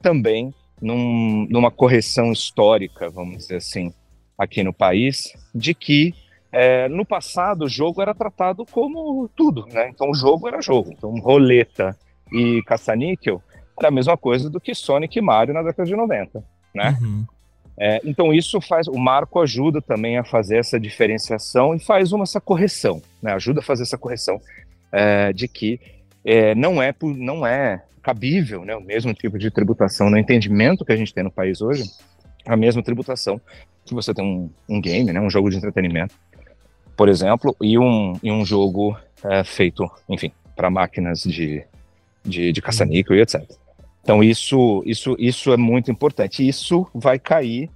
[0.00, 3.92] também num, numa correção histórica, vamos dizer assim,
[4.38, 6.14] aqui no país, de que
[6.52, 9.88] é, no passado, o jogo era tratado como tudo, né?
[9.88, 10.90] Então, o jogo era jogo.
[10.92, 11.96] Então, roleta
[12.32, 13.42] e caça-níquel
[13.78, 16.42] era a mesma coisa do que Sonic e Mario na década de 90,
[16.74, 16.96] né?
[17.00, 17.24] Uhum.
[17.80, 18.88] É, então, isso faz...
[18.88, 23.32] O Marco ajuda também a fazer essa diferenciação e faz uma essa correção, né?
[23.32, 24.40] Ajuda a fazer essa correção
[24.90, 25.80] é, de que
[26.24, 30.92] é, não, é, não é cabível né, o mesmo tipo de tributação no entendimento que
[30.92, 31.84] a gente tem no país hoje,
[32.46, 33.40] a mesma tributação
[33.84, 36.14] que você tem um, um game, né, um jogo de entretenimento,
[36.98, 41.64] por exemplo, e um, e um jogo é, feito, enfim, para máquinas de,
[42.24, 43.40] de, de caça-níquel e etc.
[44.02, 46.46] Então isso, isso, isso é muito importante.
[46.46, 47.70] Isso vai cair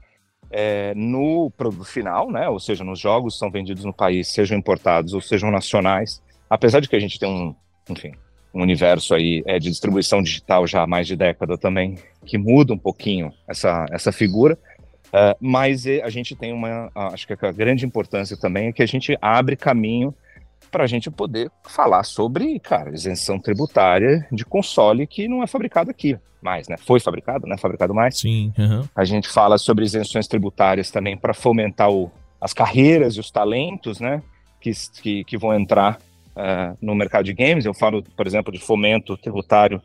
[0.51, 2.49] é, no produto final, né?
[2.49, 6.21] Ou seja, nos jogos que são vendidos no país, sejam importados ou sejam nacionais.
[6.51, 7.55] Apesar de que a gente tem um,
[7.89, 8.15] enfim,
[8.53, 12.75] um universo aí é, de distribuição digital já há mais de década também, que muda
[12.75, 14.59] um pouquinho essa, essa figura.
[15.13, 18.87] Uh, mas a gente tem uma, acho que a grande importância também é que a
[18.87, 20.15] gente abre caminho
[20.71, 25.91] para a gente poder falar sobre, cara, isenção tributária de console que não é fabricado
[25.91, 26.77] aqui mais, né?
[26.77, 28.19] Foi fabricado, não é fabricado mais.
[28.19, 28.53] Sim.
[28.59, 28.89] Uhum.
[28.95, 34.01] A gente fala sobre isenções tributárias também para fomentar o, as carreiras e os talentos,
[34.01, 34.23] né?
[34.61, 35.99] Que, que, que vão entrar
[36.37, 37.65] uh, no mercado de games.
[37.65, 39.81] Eu falo, por exemplo, de fomento tributário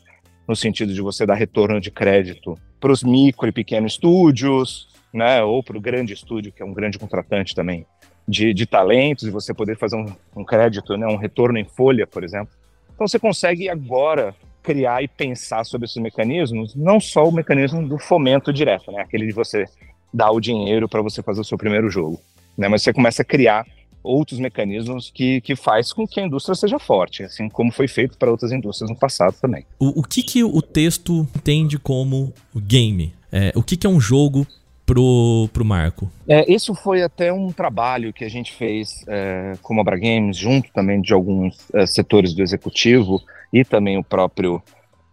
[0.48, 5.44] no sentido de você dar retorno de crédito para os micro e pequenos estúdios, né,
[5.44, 7.86] ou para o grande estúdio, que é um grande contratante também,
[8.28, 12.06] de, de talentos, e você poder fazer um, um crédito, né, um retorno em folha,
[12.06, 12.54] por exemplo.
[12.94, 17.98] Então você consegue agora criar e pensar sobre esses mecanismos, não só o mecanismo do
[17.98, 19.66] fomento direto, né, aquele de você
[20.14, 22.20] dar o dinheiro para você fazer o seu primeiro jogo,
[22.58, 23.66] né, mas você começa a criar
[24.04, 28.18] outros mecanismos que, que faz com que a indústria seja forte, assim como foi feito
[28.18, 29.66] para outras indústrias no passado também.
[29.80, 33.14] O, o que, que o texto entende como game?
[33.32, 34.48] É, o que, que é um jogo
[34.88, 36.10] pro, pro Marco?
[36.28, 40.72] É, isso foi até um trabalho que a gente fez é, como Abra Games, junto
[40.72, 43.22] também de alguns é, setores do executivo
[43.52, 44.64] e também o próprio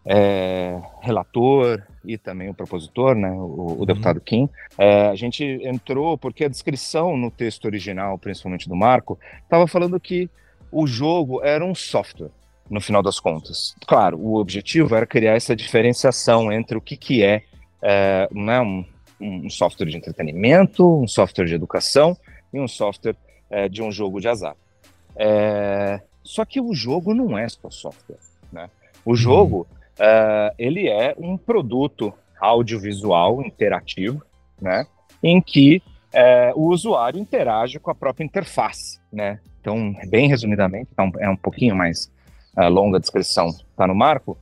[0.06, 3.84] é, relator e também o propositor, né, o, o uhum.
[3.84, 4.48] deputado Kim.
[4.78, 9.98] É, a gente entrou porque a descrição no texto original, principalmente do Marco, estava falando
[9.98, 10.30] que
[10.70, 12.30] o jogo era um software
[12.70, 13.74] no final das contas.
[13.86, 17.42] Claro, o objetivo era criar essa diferenciação entre o que, que é,
[17.82, 18.84] é né, um,
[19.20, 22.16] um software de entretenimento, um software de educação
[22.52, 23.16] e um software
[23.50, 24.56] é, de um jogo de azar.
[25.16, 28.18] É, só que o jogo não é só software.
[28.52, 28.68] Né?
[29.04, 29.16] O uhum.
[29.16, 29.66] jogo
[29.98, 34.22] é, ele é um produto audiovisual interativo,
[34.60, 34.86] né?
[35.22, 38.98] em que é, o usuário interage com a própria interface.
[39.12, 39.40] Né?
[39.60, 42.12] Então, bem resumidamente, tá é um pouquinho mais
[42.56, 44.36] é, longa a descrição, está no marco.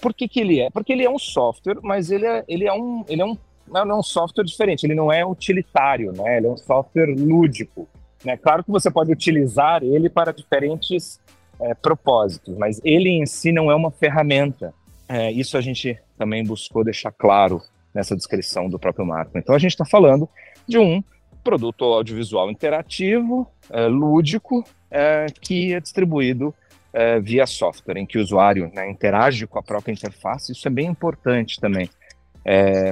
[0.00, 0.70] Por que, que ele é?
[0.70, 3.36] Porque ele é um software, mas ele é, ele é, um, ele é um
[3.68, 6.38] não é um software diferente, ele não é utilitário, né?
[6.38, 7.88] Ele é um software lúdico.
[8.24, 8.36] Né?
[8.36, 11.20] Claro que você pode utilizar ele para diferentes
[11.60, 14.74] é, propósitos, mas ele em si não é uma ferramenta.
[15.08, 17.62] É, isso a gente também buscou deixar claro
[17.94, 19.38] nessa descrição do próprio marco.
[19.38, 20.28] Então a gente está falando
[20.66, 21.02] de um
[21.42, 26.52] produto audiovisual interativo, é, lúdico, é, que é distribuído
[26.92, 30.52] é, via software, em que o usuário né, interage com a própria interface.
[30.52, 31.88] Isso é bem importante também,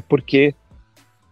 [0.08, 0.54] porque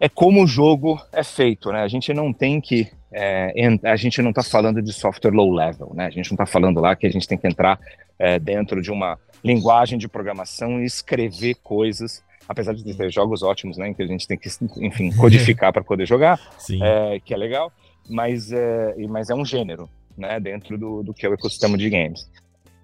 [0.03, 1.81] é como o jogo é feito, né?
[1.81, 5.93] A gente não tem que é, a gente não está falando de software low level,
[5.95, 6.07] né?
[6.07, 7.79] A gente não está falando lá que a gente tem que entrar
[8.19, 13.77] é, dentro de uma linguagem de programação e escrever coisas, apesar de ter jogos ótimos,
[13.77, 13.87] né?
[13.87, 16.37] Em que a gente tem que, enfim, codificar para poder jogar,
[16.81, 17.71] é, que é legal,
[18.09, 19.89] mas é, mas é um gênero.
[20.17, 22.29] né, dentro do, do que é o ecossistema de games.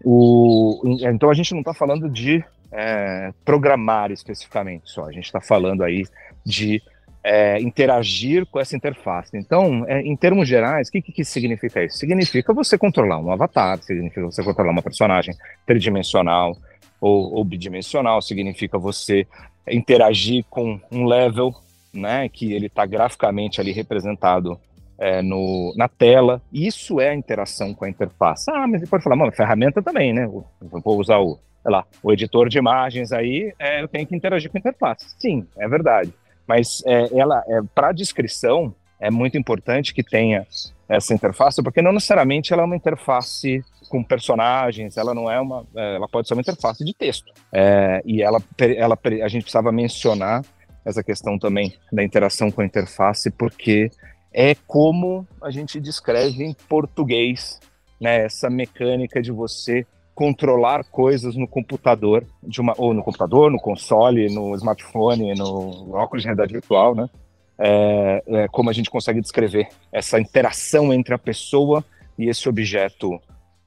[0.03, 5.41] O, então a gente não está falando de é, programar especificamente só, a gente está
[5.41, 6.05] falando aí
[6.45, 6.81] de
[7.29, 9.37] é, interagir com essa interface.
[9.37, 11.99] Então, é, em termos gerais, o que, que, que, significa isso?
[11.99, 16.57] Significa você controlar um avatar, significa você controlar uma personagem tridimensional
[16.99, 19.27] ou, ou bidimensional, significa você
[19.69, 21.53] interagir com um level,
[21.93, 24.59] né, que ele está graficamente ali representado
[24.97, 26.41] é, no, na tela.
[26.51, 28.49] Isso é a interação com a interface.
[28.49, 30.27] Ah, mas você pode falar, mano, ferramenta também, né?
[30.59, 34.49] Vou usar o, sei lá, o editor de imagens aí, é, eu tenho que interagir
[34.49, 35.05] com a interface.
[35.19, 36.11] Sim, é verdade.
[36.49, 40.47] Mas é, ela, é, para descrição, é muito importante que tenha
[40.89, 45.63] essa interface, porque não necessariamente ela é uma interface com personagens, ela não é uma,
[45.75, 47.31] é, ela pode ser uma interface de texto.
[47.53, 50.43] É, e ela, ela, a gente precisava mencionar
[50.83, 53.91] essa questão também da interação com a interface, porque
[54.33, 57.59] é como a gente descreve em português,
[58.01, 59.85] né, essa mecânica de você
[60.19, 66.23] controlar coisas no computador, de uma, ou no computador, no console, no smartphone, no óculos
[66.23, 67.09] de realidade virtual, né?
[67.57, 71.85] É, é, como a gente consegue descrever essa interação entre a pessoa
[72.17, 73.17] e esse objeto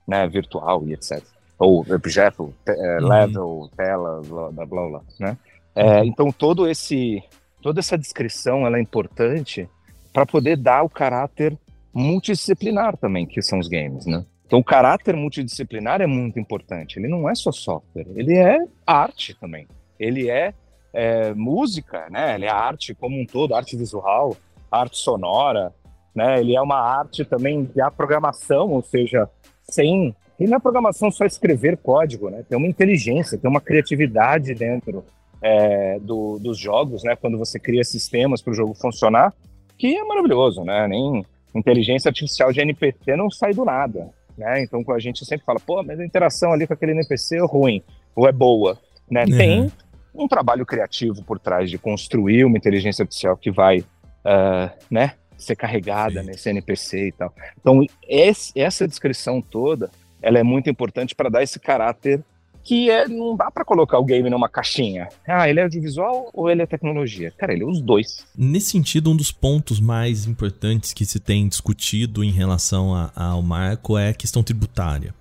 [0.06, 1.22] né, virtual e etc.
[1.58, 3.08] Ou objeto, é, uhum.
[3.08, 5.38] level, tela, blá blá blá, blá né?
[5.74, 6.04] É, uhum.
[6.04, 7.22] então todo esse,
[7.62, 9.66] toda essa descrição ela é importante
[10.12, 11.58] para poder dar o caráter
[11.94, 14.22] multidisciplinar também que são os games, né?
[14.52, 16.98] Então, o caráter multidisciplinar é muito importante.
[16.98, 19.66] Ele não é só software, ele é arte também.
[19.98, 20.52] Ele é,
[20.92, 22.34] é música, né?
[22.34, 24.36] Ele é arte como um todo, arte visual,
[24.70, 25.72] arte sonora,
[26.14, 26.38] né?
[26.38, 29.26] Ele é uma arte também de programação, ou seja,
[29.62, 32.44] sem e não é programação só escrever código, né?
[32.46, 35.02] Tem uma inteligência, tem uma criatividade dentro
[35.40, 37.16] é, do, dos jogos, né?
[37.16, 39.32] Quando você cria sistemas para o jogo funcionar,
[39.78, 40.86] que é maravilhoso, né?
[40.88, 44.10] Nem inteligência artificial de NPC não sai do nada.
[44.36, 44.62] Né?
[44.62, 47.82] Então a gente sempre fala, pô, mas a interação ali com aquele NPC é ruim,
[48.14, 48.78] ou é boa.
[49.10, 49.24] Né?
[49.24, 49.36] Uhum.
[49.36, 49.72] Tem
[50.14, 55.56] um trabalho criativo por trás de construir uma inteligência artificial que vai uh, né, ser
[55.56, 56.26] carregada Sim.
[56.26, 57.34] nesse NPC e tal.
[57.60, 59.90] Então, esse, essa descrição toda
[60.22, 62.22] ela é muito importante para dar esse caráter
[62.64, 65.08] que é, não dá para colocar o game numa caixinha.
[65.26, 67.32] Ah, ele é audiovisual ou ele é tecnologia?
[67.36, 68.24] Cara, ele é os dois.
[68.36, 73.42] Nesse sentido, um dos pontos mais importantes que se tem discutido em relação a, ao
[73.42, 75.14] marco é a questão tributária.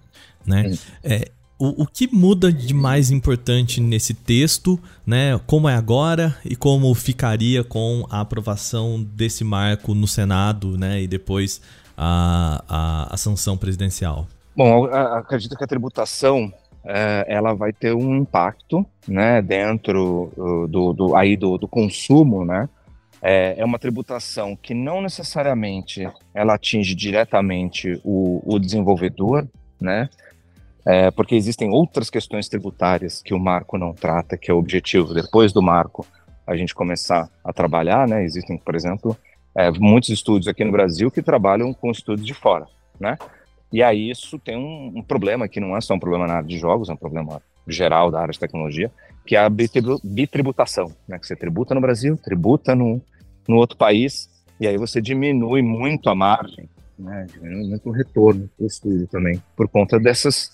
[0.46, 0.78] Né?
[1.04, 5.40] É, o, o, que muda de mais importante nesse texto, né?
[5.46, 11.04] Como é agora e como ficaria com a aprovação desse marco no Senado, né?
[11.04, 11.62] E depois
[11.96, 14.28] a, a, a sanção presidencial?
[14.56, 16.52] Bom, acredito que a tributação
[16.86, 22.44] é, ela vai ter um impacto, né, dentro uh, do, do aí do, do, consumo,
[22.44, 22.68] né,
[23.22, 29.48] é, é, uma tributação que não necessariamente ela atinge diretamente o, o desenvolvedor,
[29.80, 30.10] né,
[30.86, 35.14] é, porque existem outras questões tributárias que o marco não trata, que é o objetivo.
[35.14, 36.06] Depois do marco
[36.48, 39.16] a gente começar a trabalhar, né, existem, por exemplo,
[39.56, 42.66] é, muitos estudos aqui no Brasil que trabalham com estudos de fora,
[43.00, 43.18] né,
[43.72, 46.48] e aí isso tem um, um, problema que não é só um problema na área
[46.48, 48.92] de jogos, é um problema geral da área de tecnologia,
[49.26, 51.18] que é a bitributação, né?
[51.18, 53.02] Que você tributa no Brasil, tributa no,
[53.48, 54.30] no outro país,
[54.60, 57.28] e aí você diminui muito a margem, né?
[57.32, 60.52] Diminui muito o retorno do estudo também, por conta dessas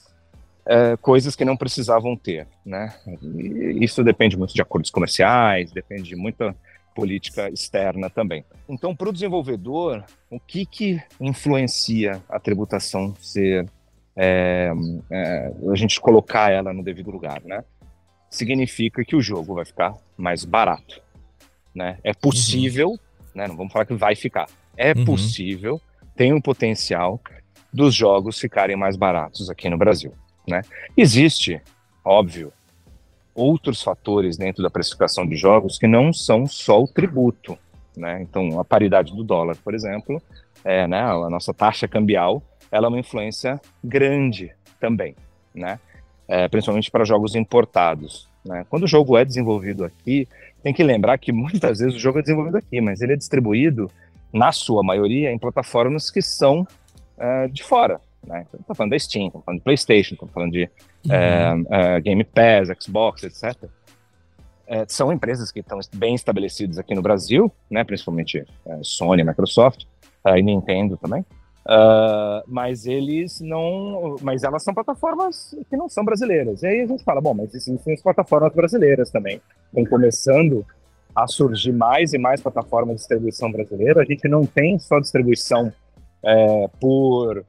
[0.65, 2.93] é, coisas que não precisavam ter, né?
[3.07, 6.55] E isso depende muito de acordos comerciais, depende de muita
[6.97, 8.43] política externa também.
[8.67, 13.69] Então, para o desenvolvedor, o que, que influencia a tributação ser
[14.15, 14.71] é,
[15.11, 17.63] é, a gente colocar ela no devido lugar, né?
[18.31, 20.99] Significa que o jogo vai ficar mais barato,
[21.73, 21.99] né?
[22.03, 22.97] É possível, uhum.
[23.35, 23.47] né?
[23.47, 24.47] Não vamos falar que vai ficar.
[24.75, 25.05] É uhum.
[25.05, 25.79] possível,
[26.15, 27.21] tem um potencial
[27.71, 30.13] dos jogos ficarem mais baratos aqui no Brasil,
[30.47, 30.63] né?
[30.97, 31.61] Existe,
[32.03, 32.51] óbvio,
[33.37, 37.57] outros fatores dentro da precificação de jogos que não são só o tributo.
[37.95, 38.21] Né?
[38.21, 40.21] Então, a paridade do dólar, por exemplo,
[40.65, 45.15] é, né, a nossa taxa cambial, ela é uma influência grande também,
[45.53, 45.79] né?
[46.27, 48.27] É, principalmente para jogos importados.
[48.43, 48.65] Né?
[48.69, 50.27] Quando o jogo é desenvolvido aqui,
[50.61, 53.89] tem que lembrar que muitas vezes o jogo é desenvolvido aqui, mas ele é distribuído,
[54.33, 56.67] na sua maioria, em plataformas que são
[57.17, 58.01] é, de fora.
[58.27, 58.45] Né?
[58.53, 60.69] Então, falando da Steam, estamos falando de PlayStation, estamos falando de
[61.05, 61.13] uhum.
[61.13, 63.69] é, é, Game Pass, Xbox, etc.
[64.67, 67.83] É, são empresas que estão bem estabelecidas aqui no Brasil, né?
[67.83, 69.85] principalmente é, Sony, Microsoft
[70.25, 71.25] e Nintendo também.
[71.67, 76.63] Uh, mas eles não, mas elas são plataformas que não são brasileiras.
[76.63, 79.41] E aí a gente fala, bom, mas existem as plataformas brasileiras também.
[79.67, 80.65] Estão começando
[81.13, 84.01] a surgir mais e mais plataformas de distribuição brasileira.
[84.01, 85.73] A gente não tem só distribuição
[86.23, 87.43] é, por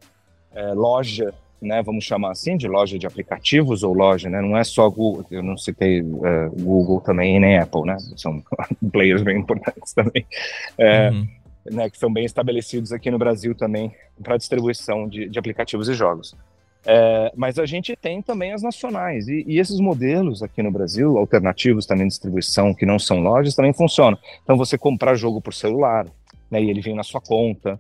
[0.58, 4.64] é, loja né, vamos chamar assim, de loja de aplicativos ou loja, né, não é
[4.64, 8.42] só Google, eu não citei uh, Google também nem Apple, né, são
[8.92, 10.24] players bem importantes também,
[10.78, 11.26] é, uhum.
[11.70, 13.92] né, que são bem estabelecidos aqui no Brasil também
[14.22, 16.34] para distribuição de, de, aplicativos e jogos.
[16.86, 21.18] É, mas a gente tem também as nacionais, e, e, esses modelos aqui no Brasil,
[21.18, 24.16] alternativos também de distribuição, que não são lojas, também funcionam.
[24.44, 26.06] Então você comprar jogo por celular,
[26.48, 27.78] né, e ele vem na sua conta,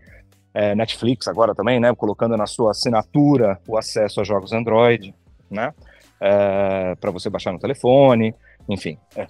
[0.54, 5.14] é, Netflix agora também, né, colocando na sua assinatura o acesso a jogos Android,
[5.50, 5.72] né,
[6.20, 8.34] é, para você baixar no telefone,
[8.68, 9.26] enfim, é,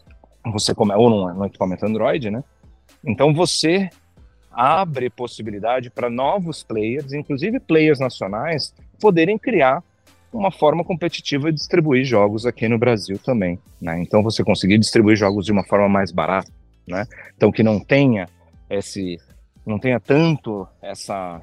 [0.52, 2.42] você come, ou no, no equipamento Android, né,
[3.04, 3.90] então você
[4.50, 9.82] abre possibilidade para novos players, inclusive players nacionais, poderem criar
[10.32, 14.00] uma forma competitiva de distribuir jogos aqui no Brasil também, né?
[14.02, 16.50] Então você conseguir distribuir jogos de uma forma mais barata,
[16.86, 17.06] né?
[17.36, 18.28] Então que não tenha
[18.68, 19.18] esse
[19.68, 21.42] não tenha tanto essa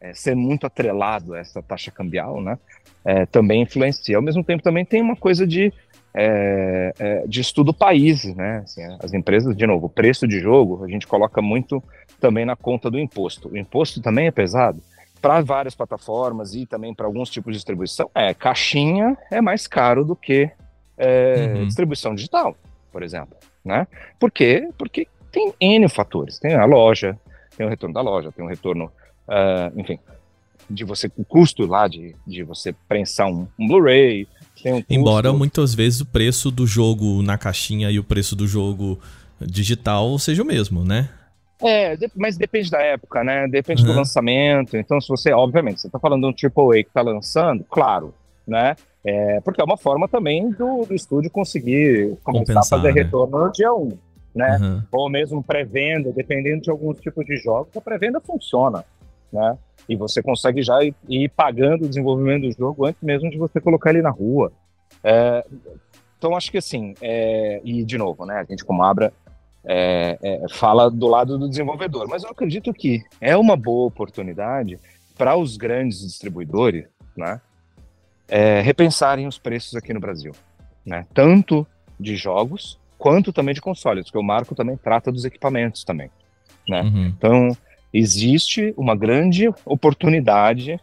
[0.00, 2.58] é, ser muito atrelado a essa taxa cambial, né?
[3.04, 4.16] É, também influencia.
[4.16, 5.72] Ao mesmo tempo, também tem uma coisa de
[6.14, 8.62] é, é de estudo país, né?
[8.64, 11.82] Assim, as empresas, de novo, o preço de jogo a gente coloca muito
[12.18, 13.48] também na conta do imposto.
[13.48, 14.82] O imposto também é pesado
[15.20, 18.10] para várias plataformas e também para alguns tipos de distribuição.
[18.14, 20.50] É, caixinha é mais caro do que
[20.96, 21.66] é, uhum.
[21.66, 22.56] distribuição digital,
[22.90, 23.86] por exemplo, né?
[24.18, 24.70] Por quê?
[24.78, 26.38] Porque tem N fatores.
[26.38, 27.18] Tem a loja,
[27.56, 28.90] tem o retorno da loja, tem o retorno,
[29.28, 29.98] uh, enfim,
[30.68, 34.26] de você, o custo lá de, de você prensar um, um Blu-ray.
[34.64, 38.98] Um Embora muitas vezes o preço do jogo na caixinha e o preço do jogo
[39.40, 41.08] digital seja o mesmo, né?
[41.62, 43.48] É, mas depende da época, né?
[43.48, 43.88] Depende uhum.
[43.88, 44.76] do lançamento.
[44.76, 48.12] Então, se você, obviamente, você está falando de um AAA que está lançando, claro,
[48.46, 48.76] né?
[49.04, 53.02] É, porque é uma forma também do, do estúdio conseguir começar Compensar, a fazer né?
[53.02, 54.05] retorno no dia 1
[54.36, 54.58] né?
[54.60, 54.82] Uhum.
[54.92, 58.84] Ou mesmo pré-venda, dependendo de alguns tipos de jogos, a pré-venda funciona,
[59.32, 59.56] né?
[59.88, 63.58] E você consegue já ir, ir, pagando o desenvolvimento do jogo antes mesmo de você
[63.58, 64.52] colocar ele na rua.
[65.02, 65.42] É,
[66.18, 68.34] então, acho que assim, é, e de novo, né?
[68.36, 69.10] A gente, como Abra,
[69.64, 74.78] é, é, fala do lado do desenvolvedor, mas eu acredito que é uma boa oportunidade
[75.16, 76.84] para os grandes distribuidores,
[77.16, 77.40] né?
[78.28, 80.32] É, repensarem os preços aqui no Brasil,
[80.84, 81.06] né?
[81.14, 81.66] Tanto
[81.98, 86.10] de jogos quanto também de consoles, porque o marco também trata dos equipamentos também,
[86.68, 86.82] né?
[86.82, 87.06] Uhum.
[87.06, 87.56] Então,
[87.92, 90.80] existe uma grande oportunidade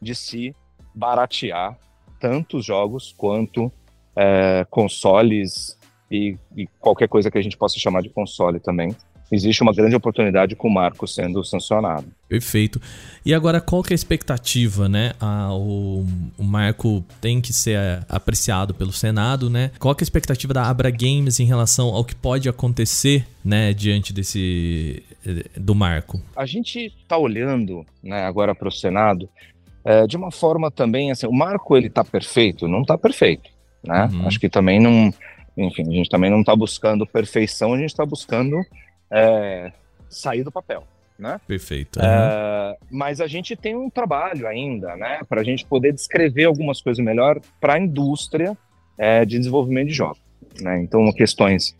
[0.00, 0.54] de se
[0.94, 1.76] baratear
[2.20, 3.72] tanto os jogos quanto
[4.14, 5.78] é, consoles
[6.10, 8.94] e, e, qualquer coisa que a gente possa chamar de console também,
[9.30, 12.06] existe uma grande oportunidade com o marco sendo sancionado.
[12.28, 12.80] Perfeito.
[13.24, 15.12] E agora, qual que é a expectativa, né?
[15.20, 16.06] Ah, o,
[16.38, 19.70] o, marco tem que ser apreciado pelo Senado, né?
[19.78, 23.72] Qual que é a expectativa da Abra Games em relação ao que pode acontecer, né,
[23.72, 25.02] diante desse
[25.56, 26.20] do marco?
[26.36, 29.28] A gente está olhando, né, agora para o Senado
[29.84, 32.68] é, de uma forma também assim, o marco ele está perfeito?
[32.68, 33.50] Não está perfeito,
[33.84, 34.08] né?
[34.12, 34.26] Uhum.
[34.26, 35.12] Acho que também não,
[35.56, 38.56] enfim, a gente também não está buscando perfeição, a gente está buscando
[39.12, 39.70] é,
[40.08, 40.84] sair do papel.
[41.18, 41.40] Né?
[41.46, 42.00] Perfeito.
[42.00, 42.06] Uhum.
[42.06, 46.80] É, mas a gente tem um trabalho ainda, né, para a gente poder descrever algumas
[46.80, 48.56] coisas melhor para a indústria
[48.98, 50.18] é, de desenvolvimento de jogos.
[50.60, 50.82] Né?
[50.82, 51.76] Então, questões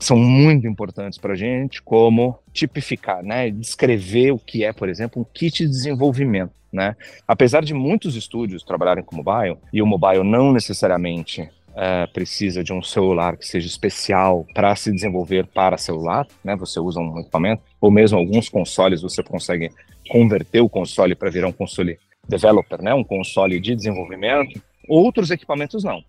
[0.00, 5.22] são muito importantes para a gente, como tipificar, né, descrever o que é, por exemplo,
[5.22, 6.52] um kit de desenvolvimento.
[6.72, 6.96] Né?
[7.28, 12.72] Apesar de muitos estúdios trabalharem com mobile, e o mobile não necessariamente é, precisa de
[12.72, 16.54] um celular que seja especial para se desenvolver para celular, né?
[16.56, 19.70] Você usa um equipamento, ou mesmo alguns consoles você consegue
[20.08, 21.98] converter o console para virar um console
[22.28, 22.92] developer, né?
[22.94, 24.60] Um console de desenvolvimento.
[24.88, 26.04] Outros equipamentos não.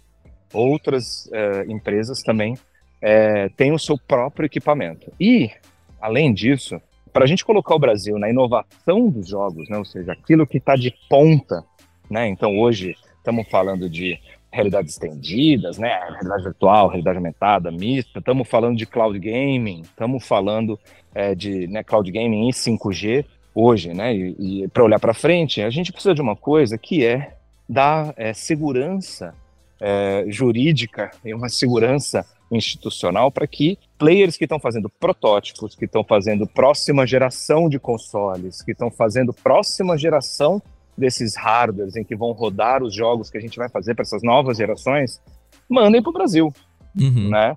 [0.53, 2.57] Outras é, empresas também
[3.01, 5.11] é, têm o seu próprio equipamento.
[5.19, 5.49] E,
[6.01, 6.79] além disso,
[7.11, 9.77] para a gente colocar o Brasil na inovação dos jogos, né?
[9.77, 11.63] Ou seja, aquilo que está de ponta,
[12.09, 12.27] né?
[12.27, 14.19] Então hoje estamos falando de
[14.53, 15.89] realidades estendidas, né?
[16.11, 18.19] Realidade virtual, realidade aumentada, mista.
[18.19, 20.79] Estamos falando de cloud gaming, estamos falando
[21.13, 23.25] é, de né, cloud gaming e 5G
[23.55, 24.15] hoje, né?
[24.15, 27.35] E, e para olhar para frente, a gente precisa de uma coisa que é
[27.67, 29.33] dar é, segurança
[29.81, 36.03] é, jurídica e uma segurança institucional para que players que estão fazendo protótipos, que estão
[36.03, 40.61] fazendo próxima geração de consoles, que estão fazendo próxima geração
[40.97, 44.23] desses hardwares em que vão rodar os jogos que a gente vai fazer para essas
[44.23, 45.21] novas gerações,
[45.69, 46.53] mandem para o Brasil,
[46.99, 47.29] uhum.
[47.29, 47.55] né?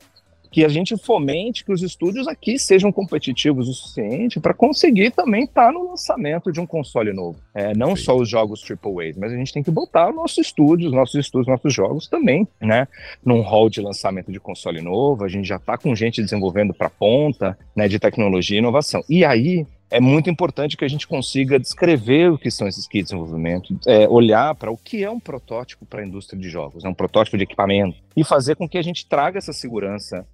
[0.50, 5.44] Que a gente fomente que os estúdios aqui sejam competitivos o suficiente para conseguir também
[5.44, 7.38] estar tá no lançamento de um console novo.
[7.52, 8.04] É, não Sim.
[8.04, 11.16] só os jogos AAA, mas a gente tem que botar o nosso estúdio, os nossos
[11.16, 12.88] estúdios, nossos jogos também, né?
[13.22, 16.88] Num hall de lançamento de console novo, a gente já está com gente desenvolvendo para
[16.88, 17.86] ponta, né?
[17.86, 19.02] De tecnologia e inovação.
[19.10, 23.10] E aí é muito importante que a gente consiga descrever o que são esses kits
[23.10, 26.84] de desenvolvimento, é, olhar para o que é um protótipo para a indústria de jogos,
[26.84, 30.26] é um protótipo de equipamento, e fazer com que a gente traga essa segurança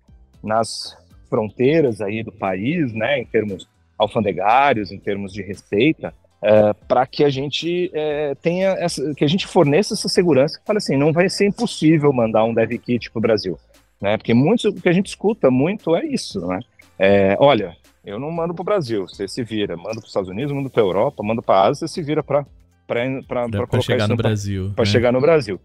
[0.42, 0.96] nas
[1.28, 7.22] fronteiras aí do país, né, em termos alfandegários, em termos de receita, é, para que
[7.22, 11.12] a gente é, tenha essa, que a gente forneça essa segurança que fala assim, não
[11.12, 13.58] vai ser impossível mandar um dev kit para o Brasil,
[14.00, 14.16] né?
[14.16, 16.60] Porque muitos, o que a gente escuta muito é isso, né?
[16.98, 20.28] É, olha, eu não mando para o Brasil, você se vira, manda para os Estados
[20.28, 22.44] Unidos, manda para a Europa, manda para a Ásia, você se vira para
[22.86, 24.90] para chegar no Brasil, para né?
[24.90, 25.60] chegar no Brasil.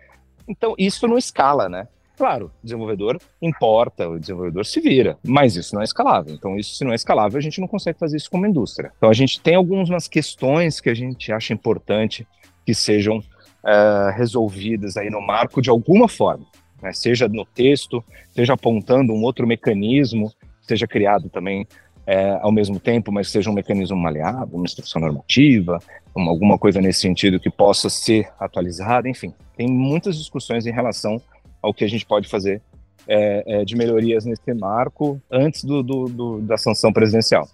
[0.47, 1.88] Então isso não escala, né?
[2.17, 6.33] Claro, o desenvolvedor importa, o desenvolvedor se vira, mas isso não é escalável.
[6.33, 8.91] Então, isso se não é escalável, a gente não consegue fazer isso como indústria.
[8.97, 12.27] Então, a gente tem algumas questões que a gente acha importante
[12.65, 16.43] que sejam uh, resolvidas aí no marco de alguma forma,
[16.81, 16.91] né?
[16.91, 20.31] seja no texto, seja apontando um outro mecanismo,
[20.61, 21.67] seja criado também
[22.08, 25.78] é, ao mesmo tempo, mas seja um mecanismo maleável, uma instrução normativa,
[26.16, 29.34] uma, alguma coisa nesse sentido que possa ser atualizada, enfim.
[29.58, 31.22] Tem muitas discussões em relação
[31.62, 32.62] ao que a gente pode fazer
[33.05, 37.47] é, é, de melhorias nesse marco antes do, do, do da sanção presidencial.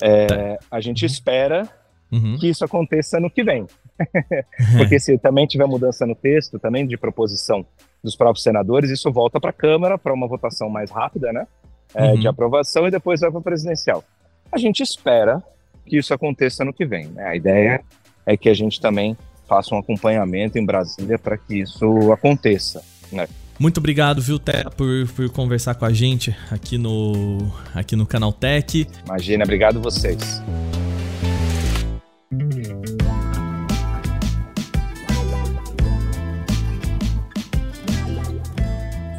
[0.00, 1.68] É, a gente espera
[2.12, 2.38] uhum.
[2.38, 3.66] que isso aconteça no que vem.
[4.78, 7.66] Porque se também tiver mudança no texto, também de proposição
[8.02, 11.46] dos próprios senadores, isso volta para a Câmara para uma votação mais rápida, né?
[11.94, 12.18] É, uhum.
[12.18, 14.02] De aprovação e depois vai para presidencial.
[14.50, 15.42] A gente espera
[15.86, 17.06] que isso aconteça no que vem.
[17.08, 17.24] Né?
[17.24, 17.80] A ideia
[18.26, 19.16] é que a gente também
[19.48, 22.82] faça um acompanhamento em Brasília para que isso aconteça.
[23.12, 23.26] Né?
[23.58, 28.32] Muito obrigado, viu, Té, por, por conversar com a gente aqui no, aqui no Canal
[28.32, 28.86] Tech.
[29.06, 30.42] Imagina, obrigado vocês.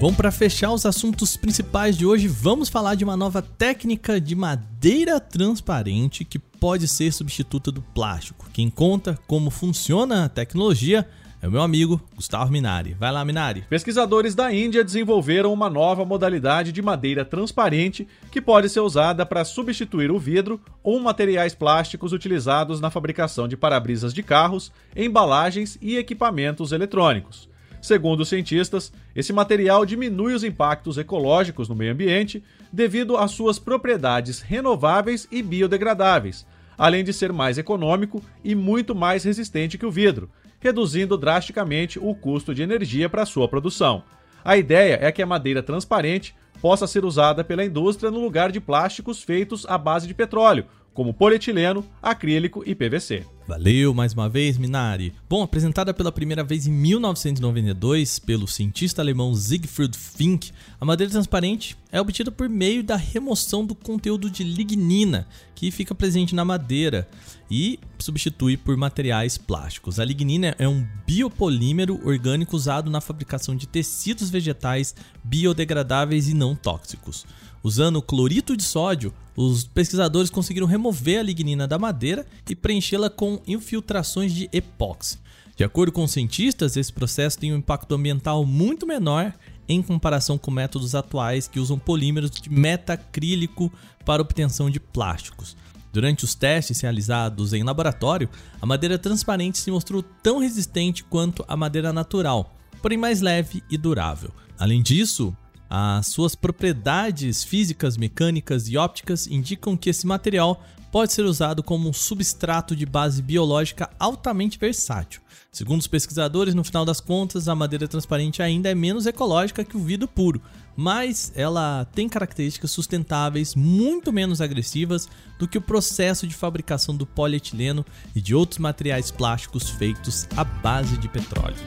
[0.06, 4.36] Bom, para fechar os assuntos principais de hoje, vamos falar de uma nova técnica de
[4.36, 8.46] madeira transparente que pode ser substituta do plástico.
[8.54, 11.08] Quem conta como funciona a tecnologia
[11.42, 12.94] é o meu amigo Gustavo Minari.
[12.94, 13.66] Vai lá, Minari.
[13.68, 19.44] Pesquisadores da Índia desenvolveram uma nova modalidade de madeira transparente que pode ser usada para
[19.44, 25.98] substituir o vidro ou materiais plásticos utilizados na fabricação de para-brisas de carros, embalagens e
[25.98, 27.55] equipamentos eletrônicos.
[27.86, 33.60] Segundo os cientistas, esse material diminui os impactos ecológicos no meio ambiente devido às suas
[33.60, 39.92] propriedades renováveis e biodegradáveis, além de ser mais econômico e muito mais resistente que o
[39.92, 44.02] vidro, reduzindo drasticamente o custo de energia para sua produção.
[44.44, 48.60] A ideia é que a madeira transparente possa ser usada pela indústria no lugar de
[48.60, 53.35] plásticos feitos à base de petróleo, como polietileno, acrílico e PVC.
[53.48, 55.14] Valeu mais uma vez, Minari.
[55.30, 61.78] Bom, apresentada pela primeira vez em 1992 pelo cientista alemão Siegfried Fink, a madeira transparente
[61.92, 67.08] é obtida por meio da remoção do conteúdo de lignina que fica presente na madeira
[67.50, 70.00] e substitui por materiais plásticos.
[70.00, 76.56] A lignina é um biopolímero orgânico usado na fabricação de tecidos vegetais biodegradáveis e não
[76.56, 77.28] tóxicos.
[77.66, 83.35] Usando clorito de sódio, os pesquisadores conseguiram remover a lignina da madeira e preenchê-la com
[83.48, 85.20] infiltrações de epóxi.
[85.56, 89.34] De acordo com cientistas, esse processo tem um impacto ambiental muito menor
[89.68, 93.72] em comparação com métodos atuais que usam polímeros de metacrílico
[94.04, 95.56] para obtenção de plásticos.
[95.92, 98.30] Durante os testes realizados em laboratório,
[98.62, 103.78] a madeira transparente se mostrou tão resistente quanto a madeira natural, porém mais leve e
[103.78, 104.30] durável.
[104.60, 105.36] Além disso,
[105.70, 110.62] as suas propriedades físicas, mecânicas e ópticas indicam que esse material
[110.96, 115.20] pode ser usado como um substrato de base biológica altamente versátil.
[115.52, 119.76] Segundo os pesquisadores, no final das contas, a madeira transparente ainda é menos ecológica que
[119.76, 120.42] o vidro puro,
[120.74, 127.06] mas ela tem características sustentáveis muito menos agressivas do que o processo de fabricação do
[127.06, 127.86] polietileno
[128.16, 131.58] e de outros materiais plásticos feitos à base de petróleo.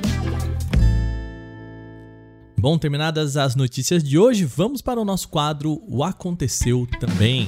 [2.59, 7.47] Bom, terminadas as notícias de hoje, vamos para o nosso quadro O Aconteceu Também.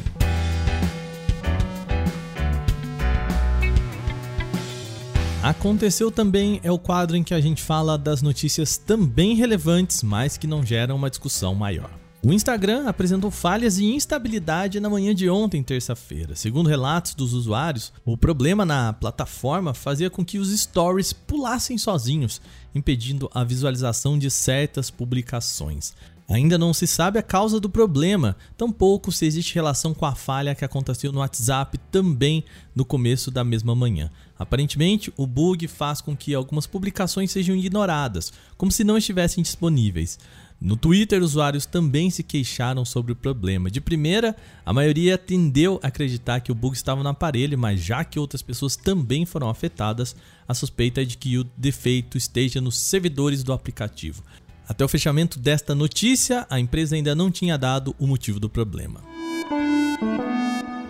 [5.42, 10.36] Aconteceu também é o quadro em que a gente fala das notícias também relevantes, mas
[10.36, 11.90] que não geram uma discussão maior.
[12.22, 16.36] O Instagram apresentou falhas e instabilidade na manhã de ontem, terça-feira.
[16.36, 22.42] Segundo relatos dos usuários, o problema na plataforma fazia com que os stories pulassem sozinhos,
[22.74, 25.94] impedindo a visualização de certas publicações.
[26.28, 30.54] Ainda não se sabe a causa do problema, tampouco se existe relação com a falha
[30.54, 34.10] que aconteceu no WhatsApp também no começo da mesma manhã.
[34.40, 40.18] Aparentemente, o bug faz com que algumas publicações sejam ignoradas, como se não estivessem disponíveis.
[40.58, 43.70] No Twitter, usuários também se queixaram sobre o problema.
[43.70, 44.34] De primeira,
[44.64, 48.40] a maioria tendeu a acreditar que o bug estava no aparelho, mas já que outras
[48.40, 50.16] pessoas também foram afetadas,
[50.48, 54.22] a suspeita é de que o defeito esteja nos servidores do aplicativo.
[54.66, 59.02] Até o fechamento desta notícia, a empresa ainda não tinha dado o motivo do problema.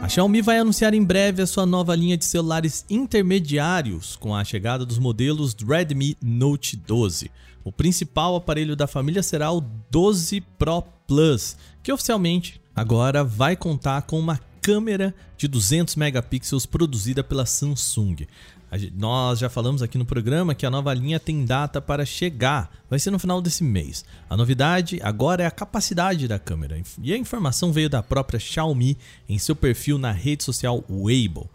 [0.02, 4.42] A Xiaomi vai anunciar em breve a sua nova linha de celulares intermediários com a
[4.42, 7.30] chegada dos modelos Redmi Note 12.
[7.62, 14.02] O principal aparelho da família será o 12 Pro Plus, que oficialmente agora vai contar
[14.02, 18.26] com uma câmera de 200 megapixels produzida pela Samsung.
[18.94, 22.98] Nós já falamos aqui no programa que a nova linha tem data para chegar, vai
[22.98, 24.04] ser no final desse mês.
[24.28, 28.96] A novidade agora é a capacidade da câmera, e a informação veio da própria Xiaomi
[29.28, 31.50] em seu perfil na rede social Weibo.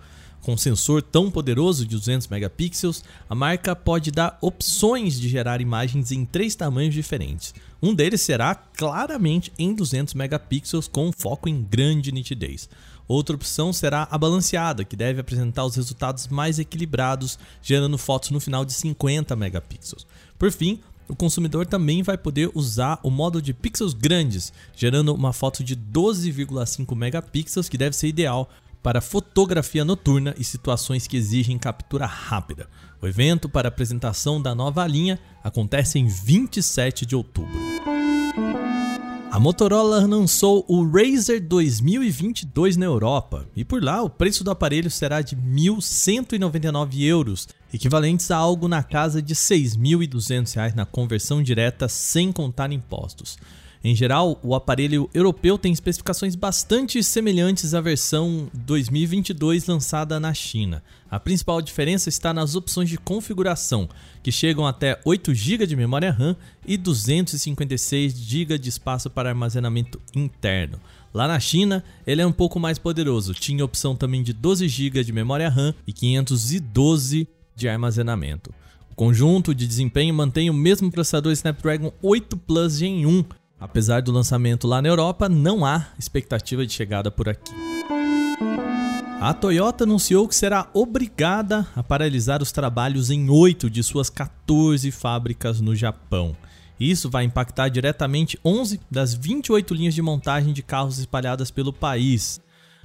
[0.46, 6.12] Com sensor tão poderoso de 200 megapixels, a marca pode dar opções de gerar imagens
[6.12, 7.52] em três tamanhos diferentes.
[7.82, 12.70] Um deles será claramente em 200 megapixels com foco em grande nitidez.
[13.08, 18.40] Outra opção será a balanceada, que deve apresentar os resultados mais equilibrados, gerando fotos no
[18.40, 20.08] final de 50 megapixels.
[20.40, 25.34] Por fim, o consumidor também vai poder usar o modo de pixels grandes, gerando uma
[25.34, 28.50] foto de 12,5 megapixels, que deve ser ideal
[28.82, 32.68] para fotografia noturna e situações que exigem captura rápida.
[33.02, 37.95] O evento para apresentação da nova linha acontece em 27 de outubro.
[39.36, 44.90] A Motorola lançou o Razer 2022 na Europa e por lá o preço do aparelho
[44.90, 52.32] será de 1.199 euros, equivalentes a algo na casa de 6.200 na conversão direta sem
[52.32, 53.38] contar impostos.
[53.88, 60.82] Em geral, o aparelho europeu tem especificações bastante semelhantes à versão 2022 lançada na China.
[61.08, 63.88] A principal diferença está nas opções de configuração,
[64.24, 70.02] que chegam até 8 GB de memória RAM e 256 GB de espaço para armazenamento
[70.16, 70.80] interno.
[71.14, 75.04] Lá na China, ele é um pouco mais poderoso, tinha opção também de 12 GB
[75.04, 78.52] de memória RAM e 512 de armazenamento.
[78.90, 84.12] O conjunto de desempenho mantém o mesmo processador Snapdragon 8 Plus Gen 1 Apesar do
[84.12, 87.52] lançamento lá na Europa, não há expectativa de chegada por aqui.
[89.20, 94.92] A Toyota anunciou que será obrigada a paralisar os trabalhos em 8 de suas 14
[94.92, 96.38] fábricas no Japão.
[96.80, 102.40] Isso vai impactar diretamente 11 das 28 linhas de montagem de carros espalhadas pelo país.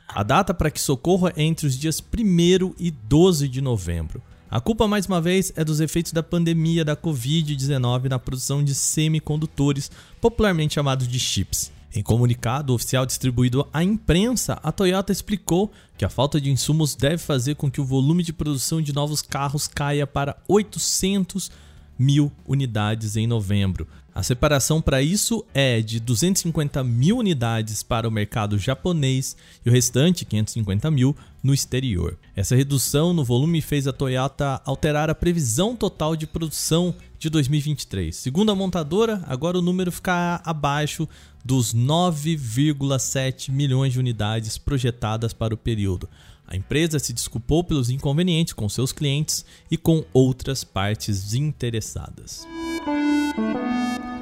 [0.08, 4.22] A data para que socorra é entre os dias 1 e 12 de novembro.
[4.50, 8.74] A culpa, mais uma vez, é dos efeitos da pandemia da Covid-19 na produção de
[8.74, 11.70] semicondutores, popularmente chamados de chips.
[11.94, 17.18] Em comunicado oficial distribuído à imprensa, a Toyota explicou que a falta de insumos deve
[17.18, 21.48] fazer com que o volume de produção de novos carros caia para 800
[21.96, 28.10] mil unidades em novembro, a separação para isso é de 250 mil unidades para o
[28.10, 32.18] mercado japonês e o restante, 550 mil, no exterior.
[32.34, 38.14] Essa redução no volume fez a Toyota alterar a previsão total de produção de 2023.
[38.14, 41.08] Segundo a montadora, agora o número fica abaixo
[41.44, 46.08] dos 9,7 milhões de unidades projetadas para o período.
[46.46, 52.44] A empresa se desculpou pelos inconvenientes com seus clientes e com outras partes interessadas.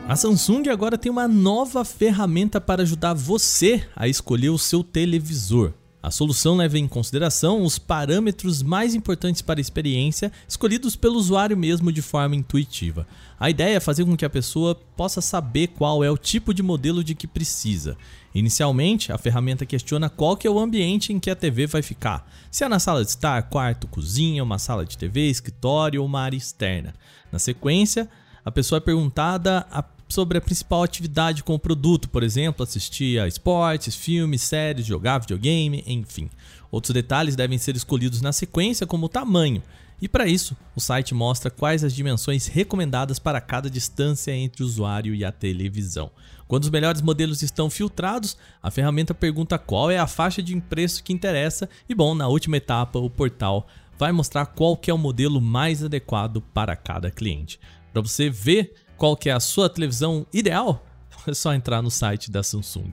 [0.09, 5.75] A Samsung agora tem uma nova ferramenta para ajudar você a escolher o seu televisor.
[6.03, 11.59] A solução leva em consideração os parâmetros mais importantes para a experiência, escolhidos pelo usuário
[11.59, 13.07] mesmo de forma intuitiva.
[13.39, 16.63] A ideia é fazer com que a pessoa possa saber qual é o tipo de
[16.63, 17.95] modelo de que precisa.
[18.35, 22.27] Inicialmente, a ferramenta questiona qual que é o ambiente em que a TV vai ficar.
[22.51, 26.23] Se é na sala de estar, quarto, cozinha, uma sala de TV, escritório ou uma
[26.23, 26.95] área externa.
[27.31, 28.09] Na sequência,
[28.43, 33.21] a pessoa é perguntada a sobre a principal atividade com o produto, por exemplo, assistir
[33.21, 36.31] a esportes, filmes, séries, jogar videogame, enfim.
[36.71, 39.63] Outros detalhes devem ser escolhidos na sequência, como o tamanho.
[40.01, 44.67] E para isso, o site mostra quais as dimensões recomendadas para cada distância entre o
[44.67, 46.11] usuário e a televisão.
[46.47, 51.03] Quando os melhores modelos estão filtrados, a ferramenta pergunta qual é a faixa de preço
[51.03, 53.67] que interessa e bom, na última etapa, o portal
[53.99, 57.59] vai mostrar qual é o modelo mais adequado para cada cliente.
[57.93, 60.85] Para você ver qual que é a sua televisão ideal,
[61.27, 62.93] é só entrar no site da Samsung.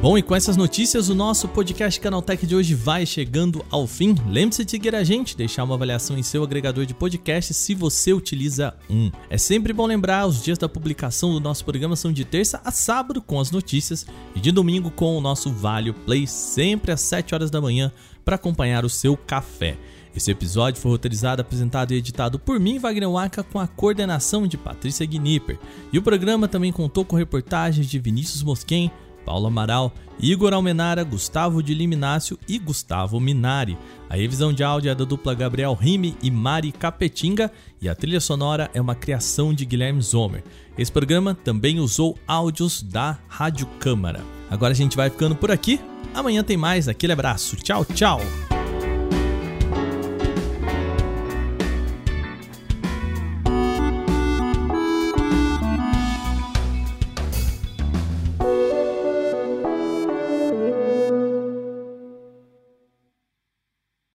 [0.00, 4.14] Bom, e com essas notícias, o nosso podcast Canaltech de hoje vai chegando ao fim.
[4.28, 8.12] Lembre-se de seguir a gente, deixar uma avaliação em seu agregador de podcast se você
[8.12, 9.10] utiliza um.
[9.28, 12.70] É sempre bom lembrar, os dias da publicação do nosso programa são de terça a
[12.70, 14.06] sábado com as notícias
[14.36, 17.92] e de domingo com o nosso Vale Play, sempre às 7 horas da manhã,
[18.24, 19.76] para acompanhar o seu café.
[20.18, 24.58] Esse episódio foi roteirizado, apresentado e editado por mim, Wagner Waka, com a coordenação de
[24.58, 25.56] Patrícia Gnipper.
[25.92, 28.90] E o programa também contou com reportagens de Vinícius Mosquen,
[29.24, 33.78] Paulo Amaral, Igor Almenara, Gustavo de Liminácio e Gustavo Minari.
[34.10, 38.18] A revisão de áudio é da dupla Gabriel Rime e Mari Capetinga e a trilha
[38.18, 40.42] sonora é uma criação de Guilherme Zomer.
[40.76, 44.20] Esse programa também usou áudios da Rádio Câmara.
[44.50, 45.80] Agora a gente vai ficando por aqui.
[46.12, 46.88] Amanhã tem mais.
[46.88, 47.54] Aquele abraço.
[47.54, 48.20] Tchau, tchau.